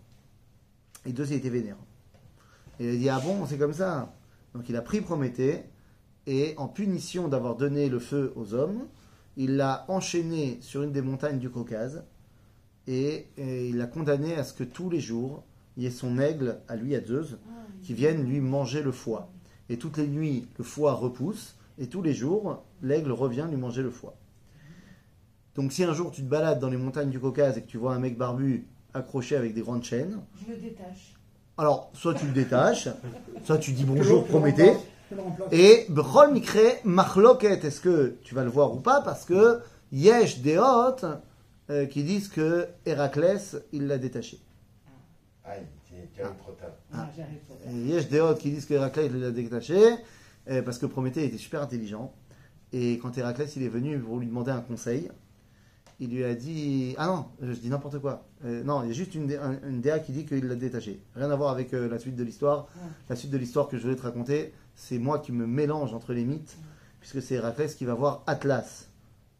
[1.06, 1.76] Et Zeus, il était vénère.
[2.80, 4.12] Et il a dit Ah bon, c'est comme ça
[4.54, 5.62] Donc il a pris Prométhée.
[6.26, 8.86] Et en punition d'avoir donné le feu aux hommes,
[9.36, 12.04] il l'a enchaîné sur une des montagnes du Caucase.
[12.86, 15.42] Et, et il l'a condamné à ce que tous les jours,
[15.76, 17.36] il y ait son aigle, à lui, à Zeus,
[17.82, 19.30] qui vienne lui manger le foie.
[19.68, 23.82] Et toutes les nuits, le foie repousse, et tous les jours, l'aigle revient lui manger
[23.82, 24.14] le foie.
[25.54, 27.76] Donc si un jour tu te balades dans les montagnes du Caucase et que tu
[27.76, 31.14] vois un mec barbu accroché avec des grandes chaînes, Je le détache.
[31.58, 32.88] alors soit tu le détaches,
[33.44, 34.72] soit tu dis bonjour Prométhée,
[35.50, 39.00] et Bechol Mikre Machloket, est-ce que tu vas le voir ou pas?
[39.00, 39.60] Parce que
[39.92, 41.06] Yesh Deot
[41.70, 44.40] euh, qui disent que Héraclès, il l'a détaché.
[46.14, 46.70] Tu arrives trop tard.
[46.92, 47.54] Ah, j'arrive pas.
[47.70, 49.78] Et Yesh Deot qui disent que Héraclès, il l'a détaché
[50.50, 52.12] euh, parce que Prométhée était super intelligent.
[52.72, 55.10] Et quand Héraclès, il est venu pour lui demander un conseil,
[56.00, 58.26] il lui a dit Ah non, je dis n'importe quoi.
[58.44, 59.30] Euh, non, il y a juste une,
[59.66, 61.00] une DA qui dit qu'il l'a détaché.
[61.14, 62.68] Rien à voir avec euh, la suite de l'histoire.
[62.76, 62.90] Ouais.
[63.08, 66.12] La suite de l'histoire que je voulais te raconter, c'est moi qui me mélange entre
[66.12, 66.56] les mythes,
[67.00, 68.88] puisque c'est Héraclès qui va voir Atlas.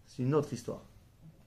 [0.07, 0.83] C'est une autre histoire.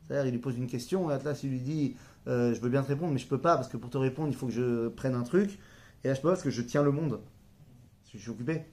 [0.08, 1.96] C'est-à-dire, il lui pose une question et Atlas, il lui dit
[2.28, 4.30] euh, Je veux bien te répondre, mais je peux pas, parce que pour te répondre,
[4.30, 5.60] il faut que je prenne un truc.
[6.04, 7.22] Et là, je peux pas parce que je tiens le monde.
[8.14, 8.64] Je suis occupé.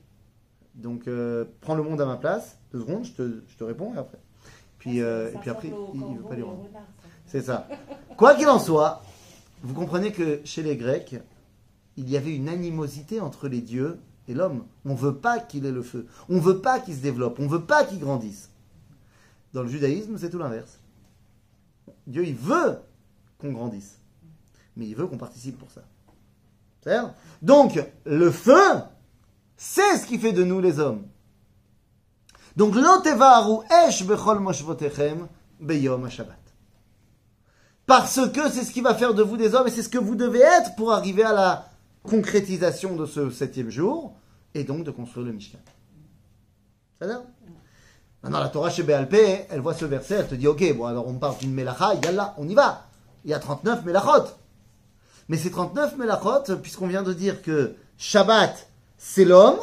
[0.75, 1.09] Donc,
[1.61, 2.59] prends le monde à ma place.
[2.73, 4.18] Deux secondes, je te, je te réponds et après.
[4.83, 6.66] Puis, euh, et puis après, il ne veut pas lui rendre.
[7.27, 7.68] C'est ça.
[8.16, 9.05] Quoi qu'il en soit,
[9.62, 11.14] vous comprenez que chez les Grecs,
[11.97, 14.64] il y avait une animosité entre les dieux et l'homme.
[14.85, 16.09] On veut pas qu'il ait le feu.
[16.29, 17.38] On veut pas qu'il se développe.
[17.38, 18.51] On veut pas qu'il grandisse.
[19.53, 20.81] Dans le judaïsme, c'est tout l'inverse.
[22.09, 22.81] Dieu, il veut
[23.38, 24.01] qu'on grandisse.
[24.77, 25.83] Mais il veut qu'on participe pour ça.
[27.40, 28.81] Donc, le feu,
[29.57, 31.05] c'est ce qui fait de nous les hommes.
[32.57, 35.27] Donc, l'otevaru esh bechol moshvotechem
[35.61, 36.38] beyom ha-shabbat.
[37.87, 39.99] Parce que c'est ce qui va faire de vous des hommes et c'est ce que
[39.99, 41.69] vous devez être pour arriver à la
[42.03, 44.15] concrétisation de ce septième jour
[44.55, 45.59] et donc de construire le Mishkan.
[47.01, 47.23] Va?
[48.23, 51.09] Maintenant, la Torah chez Béalpé, elle voit ce verset, elle te dit Ok, bon, alors
[51.09, 52.87] on parle d'une Melacha, yallah, on y va.
[53.25, 54.29] Il y a 39 Melachot.
[55.29, 59.59] Mais ces 39 Melachot, puisqu'on vient de dire que Shabbat, c'est l'homme,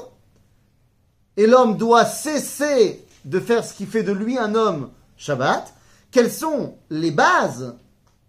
[1.40, 5.74] et l'homme doit cesser de faire ce qui fait de lui un homme Shabbat,
[6.12, 7.78] quelles sont les bases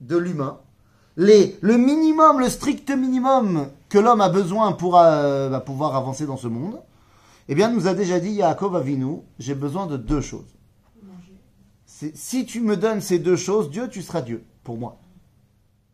[0.01, 0.61] de l'humain,
[1.17, 6.37] le minimum, le strict minimum que l'homme a besoin pour euh, bah, pouvoir avancer dans
[6.37, 6.81] ce monde,
[7.49, 10.55] eh bien, nous a déjà dit Yaakov Avinu, j'ai besoin de deux choses.
[12.15, 15.01] Si tu me donnes ces deux choses, Dieu, tu seras Dieu, pour moi.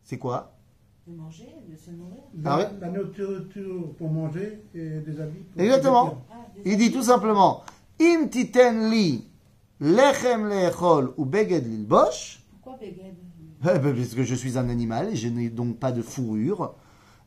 [0.03, 0.56] C'est quoi?
[1.07, 2.21] De manger, de se nourrir.
[2.43, 6.25] Ah ouais la nourriture pour manger et des habits pour Exactement.
[6.29, 7.63] Ah, des Il dit tout simplement
[8.01, 9.23] Im titen li
[9.79, 12.43] lechem lechol ou beged lilbosh.
[12.51, 13.15] Pourquoi Beged?
[13.63, 16.75] Eh ben, Parce que je suis un animal et je n'ai donc pas de fourrure.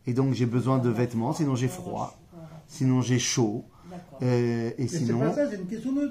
[0.07, 2.19] Et donc j'ai besoin de vêtements, sinon j'ai froid,
[2.67, 3.65] sinon j'ai chaud.
[4.23, 5.21] Euh, et Mais c'est sinon.
[5.21, 6.11] pas ça, c'est une question de.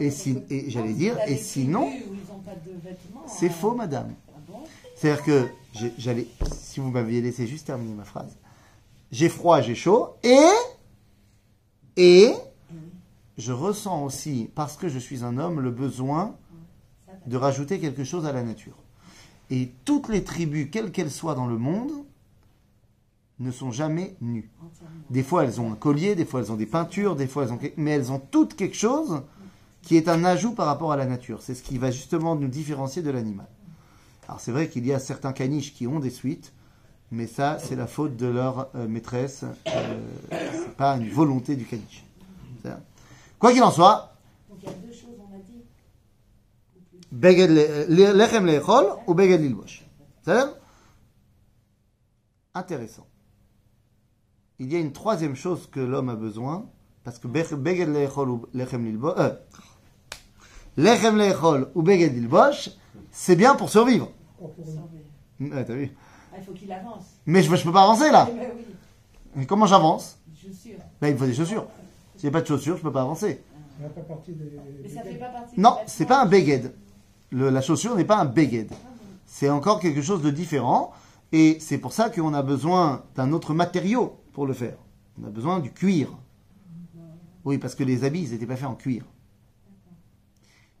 [0.00, 1.90] Et, si- et j'allais dire, T'as et sinon,
[3.26, 3.50] c'est hein.
[3.50, 4.14] faux, madame.
[4.28, 4.58] Ah bon?
[4.96, 5.46] C'est-à-dire que
[5.98, 8.36] j'allais, si vous m'aviez laissé juste terminer ma phrase,
[9.10, 10.50] j'ai froid, j'ai chaud, et,
[11.96, 12.32] et,
[13.36, 16.34] je ressens aussi, parce que je suis un homme, le besoin
[17.26, 18.76] de rajouter quelque chose à la nature.
[19.50, 21.92] Et toutes les tribus, quelles qu'elles soient dans le monde,
[23.38, 24.50] ne sont jamais nues.
[25.10, 27.52] Des fois, elles ont un collier, des fois, elles ont des peintures, des fois, elles
[27.52, 27.58] ont...
[27.76, 29.22] Mais elles ont toutes quelque chose
[29.82, 31.40] qui est un ajout par rapport à la nature.
[31.40, 33.46] C'est ce qui va justement nous différencier de l'animal.
[34.28, 36.52] Alors, c'est vrai qu'il y a certains caniches qui ont des suites,
[37.10, 39.44] mais ça, c'est la faute de leur euh, maîtresse.
[39.68, 42.04] Euh, c'est pas une volonté du caniche.
[43.38, 44.14] Quoi qu'il en soit,
[44.50, 45.62] Donc il y a deux choses, on a dit.
[47.12, 49.84] Beged le- le- lechem lechol ou beged lilbosh.
[52.54, 53.06] Intéressant.
[54.58, 56.66] Il y a une troisième chose que l'homme a besoin,
[57.04, 59.34] parce que be- beged lechol ou lechem lilbosh, euh,
[60.76, 62.70] lechem lechol ou beged lilbosh,
[63.12, 64.10] c'est bien pour survivre.
[64.40, 64.64] Oh, pour-.
[65.40, 65.90] Ouais, t'as vu
[66.32, 67.04] Ah, il faut qu'il avance.
[67.26, 68.28] Mais je, je peux pas avancer là.
[68.30, 68.64] Eh ben oui,
[69.36, 70.18] Mais comment j'avance?
[71.00, 71.66] Là, il me faut des chaussures.
[72.16, 73.42] S'il n'y a pas de chaussures, je peux pas avancer.
[73.80, 74.58] Ça fait pas partie des.
[74.82, 76.72] Mais ça fait pas partie Non, c'est pas un beged.
[77.30, 78.70] Le- la chaussure n'est pas un beged.
[79.26, 80.92] C'est encore quelque chose de différent.
[81.30, 84.78] Et c'est pour ça qu'on a besoin d'un autre matériau pour le faire.
[85.22, 86.08] On a besoin du cuir.
[87.44, 89.04] Oui, parce que les habits, ils n'étaient pas faits en cuir.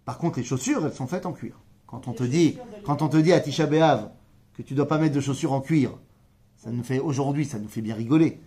[0.04, 1.60] Par contre, les chaussures, elles sont faites en cuir.
[1.88, 4.10] Quand on te dit, quand on te dit à Tisha B'Av
[4.56, 5.90] que tu dois pas mettre de chaussures en cuir,
[6.56, 8.40] ça nous fait aujourd'hui, ça nous fait bien rigoler,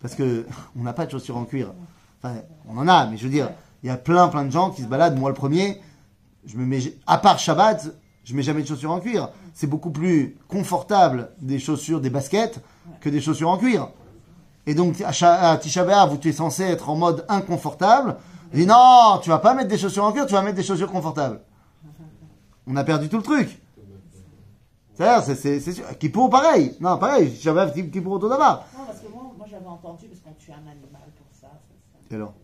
[0.00, 0.46] parce que
[0.78, 1.72] on n'a pas de chaussures en cuir.
[2.22, 2.36] Enfin,
[2.68, 3.50] on en a, mais je veux dire,
[3.82, 5.18] il y a plein, plein de gens qui se baladent.
[5.18, 5.80] Moi, le premier,
[6.44, 7.88] je me mets, à part Shabbat,
[8.24, 9.30] je mets jamais de chaussures en cuir.
[9.54, 12.60] C'est beaucoup plus confortable des chaussures, des baskets,
[13.00, 13.88] que des chaussures en cuir.
[14.66, 18.16] Et donc, à Sha- à Tisha B'Av, où tu es censé être en mode inconfortable,
[18.54, 20.90] dis non, tu vas pas mettre des chaussures en cuir, tu vas mettre des chaussures
[20.90, 21.40] confortables.
[22.66, 23.58] On a perdu tout le truc.
[24.94, 25.98] C'est-à-dire, c'est, c'est, c'est sûr.
[25.98, 26.76] Kippour, pareil.
[26.80, 27.32] Non, pareil.
[27.32, 28.64] Tisha B'Av, Kippour, tout d'abord.
[28.76, 31.48] Non, parce que moi, moi j'avais entendu, parce qu'on tue un animal pour ça.
[32.10, 32.34] Et alors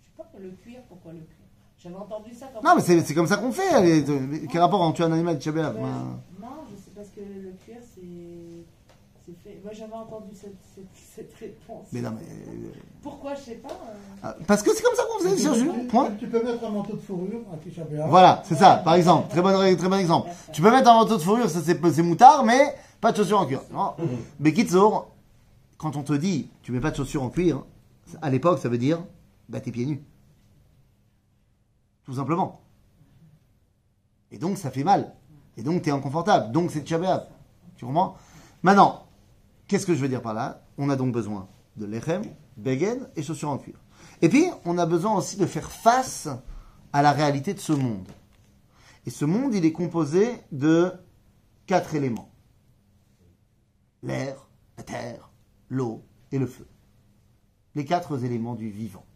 [0.00, 1.46] Je sais pas, le cuir, pourquoi le cuir
[1.78, 4.04] J'avais entendu ça comme Non, mais c'est, c'est comme ça qu'on fait.
[4.50, 5.62] Quel rapport en tuer un animal Ouais.
[5.62, 5.88] moi
[6.40, 8.64] Non, je sais parce que le cuir, c'est.
[9.24, 9.51] C'est fait.
[9.62, 11.86] Moi, j'avais entendu cette, cette, cette réponse.
[11.92, 12.22] Mais non, mais.
[12.26, 13.68] euh, Pourquoi, je sais pas.
[13.68, 13.94] euh,
[14.24, 16.10] ah, Parce que c'est comme ça qu'on faisait, tu- Point.
[16.18, 18.08] Tu peux mettre un manteau de fourrure à Tisha B'Av.
[18.10, 19.28] Voilà, c'est ça, par exemple.
[19.30, 20.30] Très bon, très bon exemple.
[20.52, 23.38] Tu peux mettre un manteau de fourrure, ça c'est, c'est moutard, mais pas de chaussures
[23.38, 23.60] en cuir.
[23.72, 23.94] Non?
[24.40, 25.08] Mais Kitsour,
[25.78, 27.62] quand on te dit tu mets pas de chaussures en cuir,
[28.20, 28.98] à l'époque ça veut dire
[29.48, 30.02] bah t'es pieds nus.
[32.04, 32.60] Tout simplement.
[34.32, 35.12] Et donc ça fait mal.
[35.56, 36.50] Et donc t'es inconfortable.
[36.52, 37.26] Donc c'est tchabéab.
[37.76, 38.16] Tu comprends?
[38.62, 39.04] Maintenant,
[39.72, 40.66] qu'est-ce que je veux dire par là?
[40.76, 41.48] On a donc besoin
[41.78, 42.22] de lechem,
[42.58, 43.80] begen et chaussures en cuir.
[44.20, 46.28] Et puis, on a besoin aussi de faire face
[46.92, 48.06] à la réalité de ce monde.
[49.06, 50.92] Et ce monde, il est composé de
[51.64, 52.30] quatre éléments.
[54.02, 54.46] L'air,
[54.76, 55.30] la terre,
[55.70, 56.66] l'eau et le feu.
[57.74, 59.06] Les quatre éléments du vivant.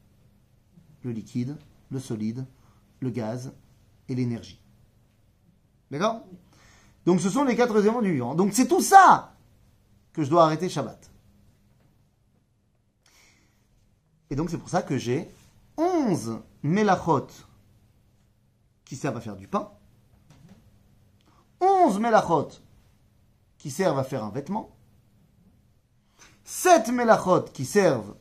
[1.03, 1.59] Le liquide,
[1.91, 2.47] le solide,
[3.01, 3.53] le gaz
[4.09, 4.63] et l'énergie.
[5.91, 6.25] D'accord?
[7.05, 8.35] Donc ce sont les quatre éléments du vivant.
[8.35, 9.36] Donc c'est tout ça
[10.17, 11.11] que je dois arrêter Shabbat.
[14.31, 15.31] Et donc c'est pour ça que j'ai
[15.77, 17.27] 11 mélachot
[18.87, 19.71] qui servent à faire du pain,
[21.61, 22.49] 11 mélachot
[23.59, 24.75] qui servent à faire un vêtement,
[26.45, 28.17] 7 mélachot qui servent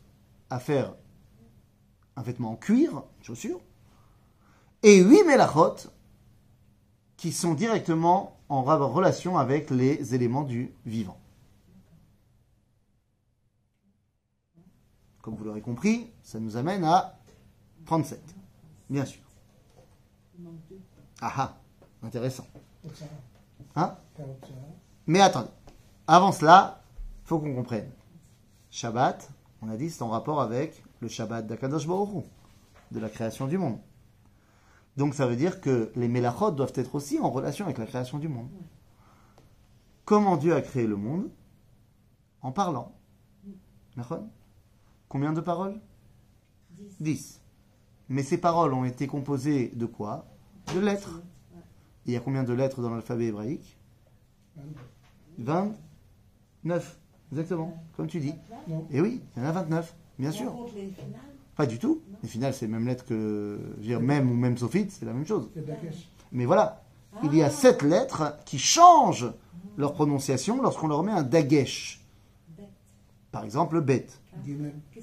[0.50, 0.94] à faire
[2.18, 3.62] un vêtement en cuir, une chaussure,
[4.84, 5.76] et 8 mélachot
[7.16, 11.22] qui sont directement en relation avec les éléments du vivant.
[15.26, 17.18] Comme vous l'aurez compris, ça nous amène à
[17.88, 18.22] 37,
[18.92, 19.24] bien sûr.
[20.38, 20.46] Il.
[21.20, 21.58] Ah ah,
[22.04, 22.46] intéressant.
[23.76, 23.96] Hein.
[25.08, 25.50] Mais attendez,
[26.06, 26.84] avant cela,
[27.24, 27.90] faut qu'on comprenne.
[28.70, 29.32] Shabbat,
[29.64, 32.22] on a dit, c'est en rapport avec le Shabbat d'Akadosh Hu,
[32.92, 33.80] de la création du monde.
[34.96, 38.20] Donc ça veut dire que les mélachot doivent être aussi en relation avec la création
[38.20, 38.52] du monde.
[40.06, 41.32] Comment Dieu a créé le monde?
[42.44, 42.94] En parlant.
[45.10, 45.80] Combien de paroles
[46.72, 46.96] Dix.
[47.00, 47.42] 10.
[48.10, 50.26] Mais ces paroles ont été composées de quoi
[50.74, 51.22] De lettres.
[52.06, 53.78] Il y a combien de lettres dans l'alphabet hébraïque
[55.38, 57.00] 29.
[57.32, 58.34] Exactement, comme tu dis.
[58.92, 60.54] Et oui, il y en a 29, bien sûr.
[61.56, 62.02] Pas du tout.
[62.22, 63.60] Les finales, c'est même lettre que.
[63.78, 65.50] Je veux dire, même ou même sophite, c'est la même chose.
[66.32, 66.84] Mais voilà,
[67.24, 69.32] il y a sept lettres qui changent
[69.78, 72.02] leur prononciation lorsqu'on leur met un dagesh.
[72.58, 72.70] Bête.
[73.32, 74.08] Par exemple, le bet.
[74.08, 74.16] Guillemets.
[74.16, 74.25] Qu'est-ce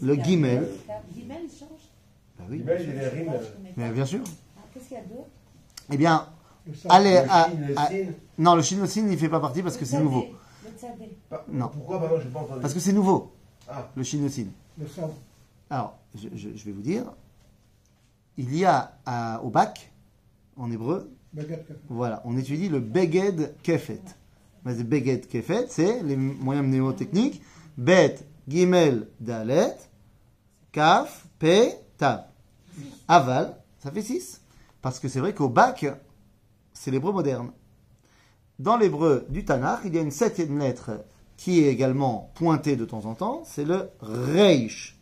[0.00, 0.68] Le guimel.
[1.14, 1.68] Guimel, il change
[2.38, 2.58] Bah oui.
[2.58, 4.20] L'image, il Mais bien sûr.
[4.56, 5.28] Ah, Qu'est-ce qu'il y a d'autre
[5.90, 6.26] Eh bien,
[6.88, 7.90] allez Le à.
[8.38, 10.24] Non, le chinosin, il fait pas partie parce que c'est nouveau.
[10.64, 11.16] Le tzadé.
[11.28, 11.68] Pas- Non.
[11.68, 12.46] Pourquoi je pas.
[12.60, 13.32] Parce que c'est nouveau,
[13.68, 14.46] Ah, le chinosin.
[14.78, 14.86] Le.
[15.70, 17.04] Alors, je, je- je vais vous dire,
[18.36, 19.90] il y a à- au bac,
[20.56, 21.10] en hébreu,
[21.88, 24.00] voilà, on étudie le Beged Kefet.
[24.64, 27.42] Mais le Beged Kefet, c'est les moyens mnémotechniques.
[27.76, 28.16] Bet,
[28.48, 29.76] Gimel, Dalet,
[30.72, 32.24] Kaf, Pe, Tav.
[33.08, 34.40] Aval, ça fait 6.
[34.80, 35.86] Parce que c'est vrai qu'au bac,
[36.72, 37.52] c'est l'hébreu moderne.
[38.58, 41.04] Dans l'hébreu du Tanakh, il y a une septième lettre
[41.36, 44.98] qui est également pointée de temps en temps, c'est le Reish.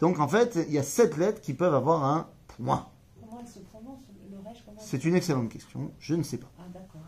[0.00, 2.86] Donc en fait, il y a sept lettres qui peuvent avoir un point.
[3.20, 6.48] Comment elle se prononce Le rêche, comment C'est une excellente question, je ne sais pas.
[6.58, 7.00] Ah, d'accord.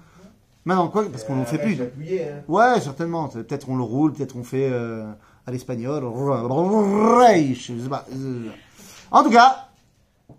[0.65, 1.81] Maintenant, quoi, parce qu'on ne euh, le fait plus.
[1.81, 2.45] Appuyé, hein.
[2.47, 3.29] Ouais, certainement.
[3.29, 5.11] Peut-être on le roule, peut-être on fait euh,
[5.49, 6.05] à l'espagnol.
[9.11, 9.69] En tout cas,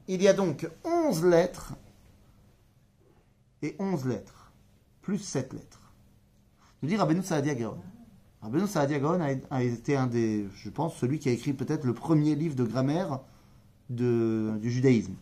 [0.08, 1.74] il y a donc 11 lettres
[3.64, 4.52] et 11 lettres,
[5.02, 5.82] plus 7 lettres.
[6.84, 7.80] Je dis Rabbeinu Saadia Gaon.
[8.44, 9.00] Rabbeinu Saadia
[9.50, 12.64] a été un des, je pense, celui qui a écrit peut-être le premier livre de
[12.64, 13.20] grammaire
[13.90, 15.16] de- du judaïsme.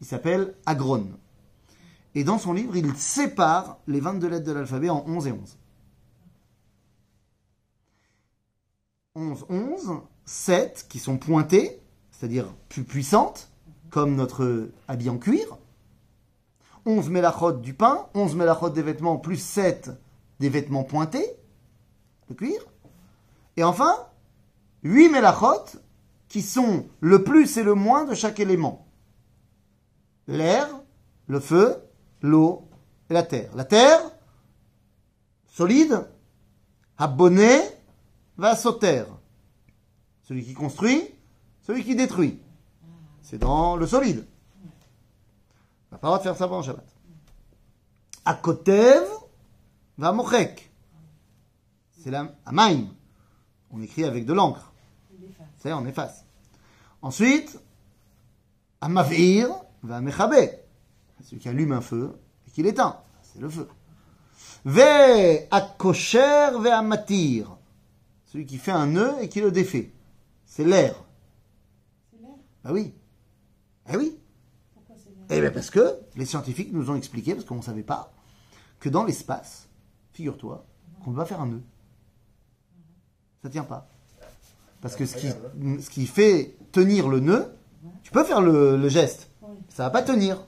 [0.00, 1.06] Il s'appelle Agron.
[2.16, 5.56] Et dans son livre, il sépare les 22 lettres de l'alphabet en 11 et 11.
[9.14, 13.50] 11, 11, 7 qui sont pointées, c'est-à-dire plus puissantes,
[13.90, 15.58] comme notre habit en cuir.
[16.86, 19.90] 11 mélachot du pain, 11 mélachot des vêtements, plus 7
[20.40, 21.26] des vêtements pointés,
[22.30, 22.60] de cuir.
[23.58, 23.94] Et enfin,
[24.82, 25.78] 8 mélachot
[26.28, 28.86] qui sont le plus et le moins de chaque élément.
[30.26, 30.68] L'air,
[31.26, 31.76] le feu,
[32.22, 32.66] l'eau
[33.10, 33.54] et la terre.
[33.54, 34.00] La terre,
[35.48, 36.08] solide,
[36.96, 37.60] abonné,
[38.42, 39.04] va sauter.
[40.24, 41.00] Celui qui construit,
[41.64, 42.40] celui qui détruit.
[43.22, 44.26] C'est dans le solide.
[45.90, 46.84] On n'a pas le droit de faire ça pendant Shabbat.
[48.24, 49.04] Akotev
[49.96, 50.72] va mochek.
[52.02, 52.88] C'est la amaim.
[53.70, 54.72] On écrit avec de l'encre.
[55.58, 56.24] C'est on efface.
[57.00, 57.60] Ensuite,
[58.80, 59.50] Amavir
[59.84, 60.34] va mechabe.
[61.22, 62.18] Celui qui allume un feu
[62.48, 62.96] et qui l'éteint.
[63.22, 63.68] C'est le feu.
[64.64, 67.56] Ve akosher ve amatir.
[68.32, 69.92] Celui qui fait un nœud et qui le défait.
[70.46, 70.94] C'est l'air.
[72.10, 72.30] C'est l'air
[72.64, 72.94] Ah oui.
[73.92, 74.18] Eh oui.
[74.72, 75.26] Pourquoi c'est l'air?
[75.28, 78.10] Eh bien parce que les scientifiques nous ont expliqué, parce qu'on ne savait pas,
[78.80, 79.68] que dans l'espace,
[80.14, 80.64] figure-toi,
[81.04, 81.62] qu'on ne peut pas faire un nœud.
[83.42, 83.86] Ça tient pas.
[84.80, 87.54] Parce que ce qui, ce qui fait tenir le nœud,
[88.02, 89.28] tu peux faire le, le geste,
[89.68, 90.42] ça va pas tenir.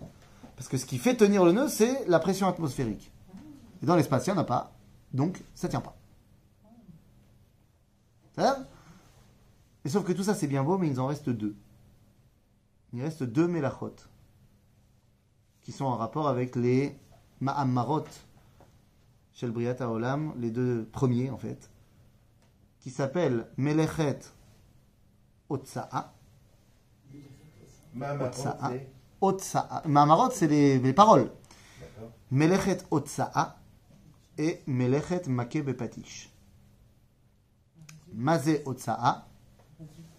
[0.56, 3.12] Parce que ce qui fait tenir le nœud, c'est la pression atmosphérique.
[3.82, 4.72] Et dans l'espace, il n'y en a pas,
[5.12, 5.94] donc ça tient pas.
[8.38, 11.56] Et sauf que tout ça, c'est bien beau, mais il en reste deux.
[12.92, 13.94] Il reste deux mélachot
[15.62, 16.96] qui sont en rapport avec les
[17.40, 18.04] Ma'amarot
[19.32, 21.70] chez le Haolam, les deux premiers en fait,
[22.80, 24.20] qui s'appelle Melechet
[25.48, 26.14] Otsa'a.
[29.20, 29.82] Otsa'a.
[29.86, 31.30] Mamarot, c'est les, les paroles.
[32.30, 33.58] Melechet Otsa'a
[34.38, 36.33] et Melechet Make Bepatish.
[38.16, 39.26] Mazé Otsa'a,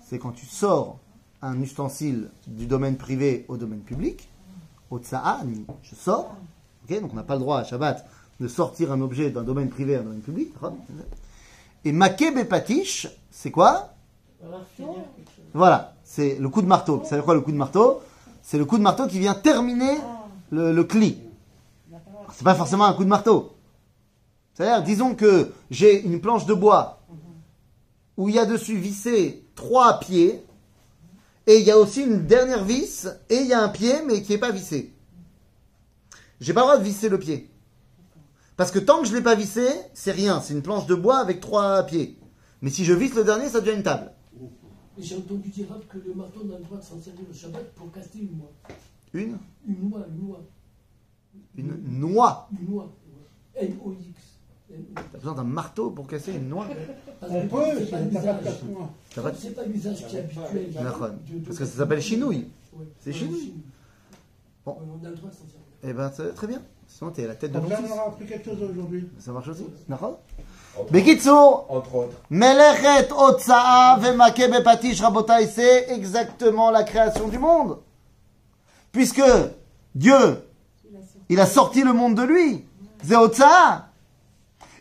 [0.08, 1.00] c'est quand tu sors
[1.42, 4.30] un ustensile du domaine privé au domaine public.
[4.92, 5.42] Otsa'a,
[5.84, 6.36] je sors.
[6.90, 8.06] Donc on n'a pas le droit à Shabbat
[8.40, 10.54] de sortir un objet d'un domaine privé à un domaine public.
[11.84, 13.94] Et Make Bepatish, c'est quoi?
[15.54, 16.98] Voilà, c'est le coup de marteau.
[16.98, 18.02] Vous savez quoi le coup de marteau?
[18.44, 19.98] C'est le coup de marteau qui vient terminer
[20.52, 21.18] le, le cli.
[22.34, 23.56] C'est pas forcément un coup de marteau.
[24.54, 27.02] C'est-à-dire, disons que j'ai une planche de bois
[28.18, 30.42] où il y a dessus vissé trois pieds
[31.48, 34.22] et il y a aussi une dernière vis et il y a un pied mais
[34.22, 34.94] qui n'est pas vissé.
[36.40, 37.50] J'ai pas le droit de visser le pied.
[38.58, 40.42] Parce que tant que je l'ai pas vissé, c'est rien.
[40.42, 42.18] C'est une planche de bois avec trois pieds.
[42.62, 44.12] Mais si je visse le dernier, ça devient une table.
[44.98, 47.74] J'ai entendu dire que le marteau, on a le droit de s'en servir le Shabbat
[47.74, 48.52] pour casser une noix.
[49.14, 49.38] Une?
[49.68, 50.42] Une noix, une noix.
[51.58, 52.50] Une noix.
[52.52, 52.96] Une noix.
[55.12, 56.68] T'as besoin d'un marteau pour casser une noix
[57.22, 58.00] On peut, c'est pas
[59.64, 60.06] l'usage.
[60.08, 60.72] qui est habituel.
[60.74, 61.10] D'accord.
[61.10, 62.48] de- de- Parce que ça s'appelle chinouille.
[63.00, 63.54] C'est chinouille.
[64.66, 64.72] Bon.
[64.74, 65.60] Ouais, on a le droit de s'en servir.
[65.84, 66.62] Eh ben, c'est très bien.
[66.88, 67.76] Sinon, t'es à la tête de fils.
[67.88, 69.08] on aura appris quelque chose aujourd'hui.
[69.20, 69.66] Ça marche aussi.
[69.88, 70.20] D'accord
[70.78, 71.68] Entre, Bekitsour.
[72.30, 77.80] Melechet Otsa'a Vemake Bepatish Rabotai, c'est exactement la création du monde.
[78.92, 79.22] Puisque
[79.94, 80.14] Dieu,
[81.30, 81.84] Il a sorti.
[81.84, 82.66] le monde de lui.
[83.04, 83.90] C'est Otsa'a.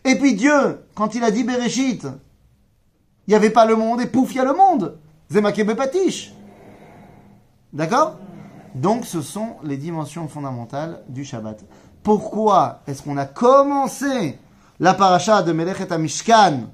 [0.05, 4.05] Et puis Dieu, quand il a dit Bereshit, il n'y avait pas le monde et
[4.05, 4.99] pouf, il y a le monde.
[5.31, 6.31] Zemake Bepatish.
[7.73, 8.19] D'accord?
[8.75, 11.65] Donc ce sont les dimensions fondamentales du Shabbat.
[12.03, 14.37] Pourquoi est-ce qu'on a commencé
[14.79, 16.69] la paracha de Melechet Mishkan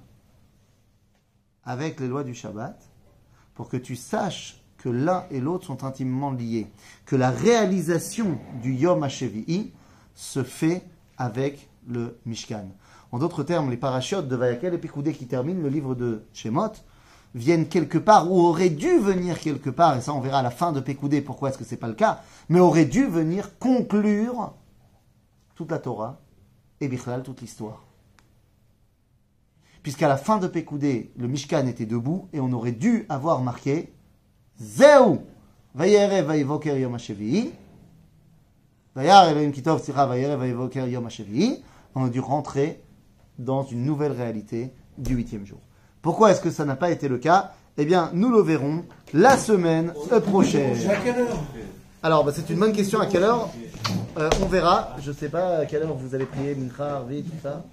[1.64, 2.78] avec les lois du Shabbat
[3.56, 6.68] Pour que tu saches que l'un et l'autre sont intimement liés.
[7.06, 9.72] Que la réalisation du Yom HaShevi'i
[10.16, 10.84] se fait
[11.18, 12.66] avec le Mishkan?
[13.12, 16.72] En d'autres termes, les parachutes de Vayakel et Pekoudé qui terminent le livre de Shemot
[17.36, 20.52] viennent quelque part, ou auraient dû venir quelque part, et ça on verra à la
[20.52, 24.54] fin de Pekoudé pourquoi est-ce que c'est pas le cas, mais auraient dû venir conclure
[25.56, 26.20] toute la Torah
[26.80, 27.84] et Bichlal, toute l'histoire.
[29.84, 33.94] Puisqu'à la fin de Pekoudé, le Mishkan était debout et on aurait dû avoir marqué
[34.60, 35.20] Zeu
[35.74, 37.52] Vayere Vayivoker Yom HaShevi'i.
[38.96, 41.64] Vayar Elohim Kitov Tzira Vayere Vayivoker Yom HaShevi'i.
[41.96, 42.84] On a dû rentrer
[43.40, 45.60] dans une nouvelle réalité du huitième jour.
[46.02, 47.52] Pourquoi est-ce que ça n'a pas été le cas?
[47.78, 49.94] Eh bien, nous le verrons la semaine
[50.28, 50.76] prochaine.
[52.04, 53.00] Alors, bah, c'est une bonne question.
[53.00, 53.50] À quelle heure?
[54.18, 54.96] Euh, On verra.
[55.02, 57.64] Je sais pas à quelle heure vous allez prier Mincha, Arvi, tout ça.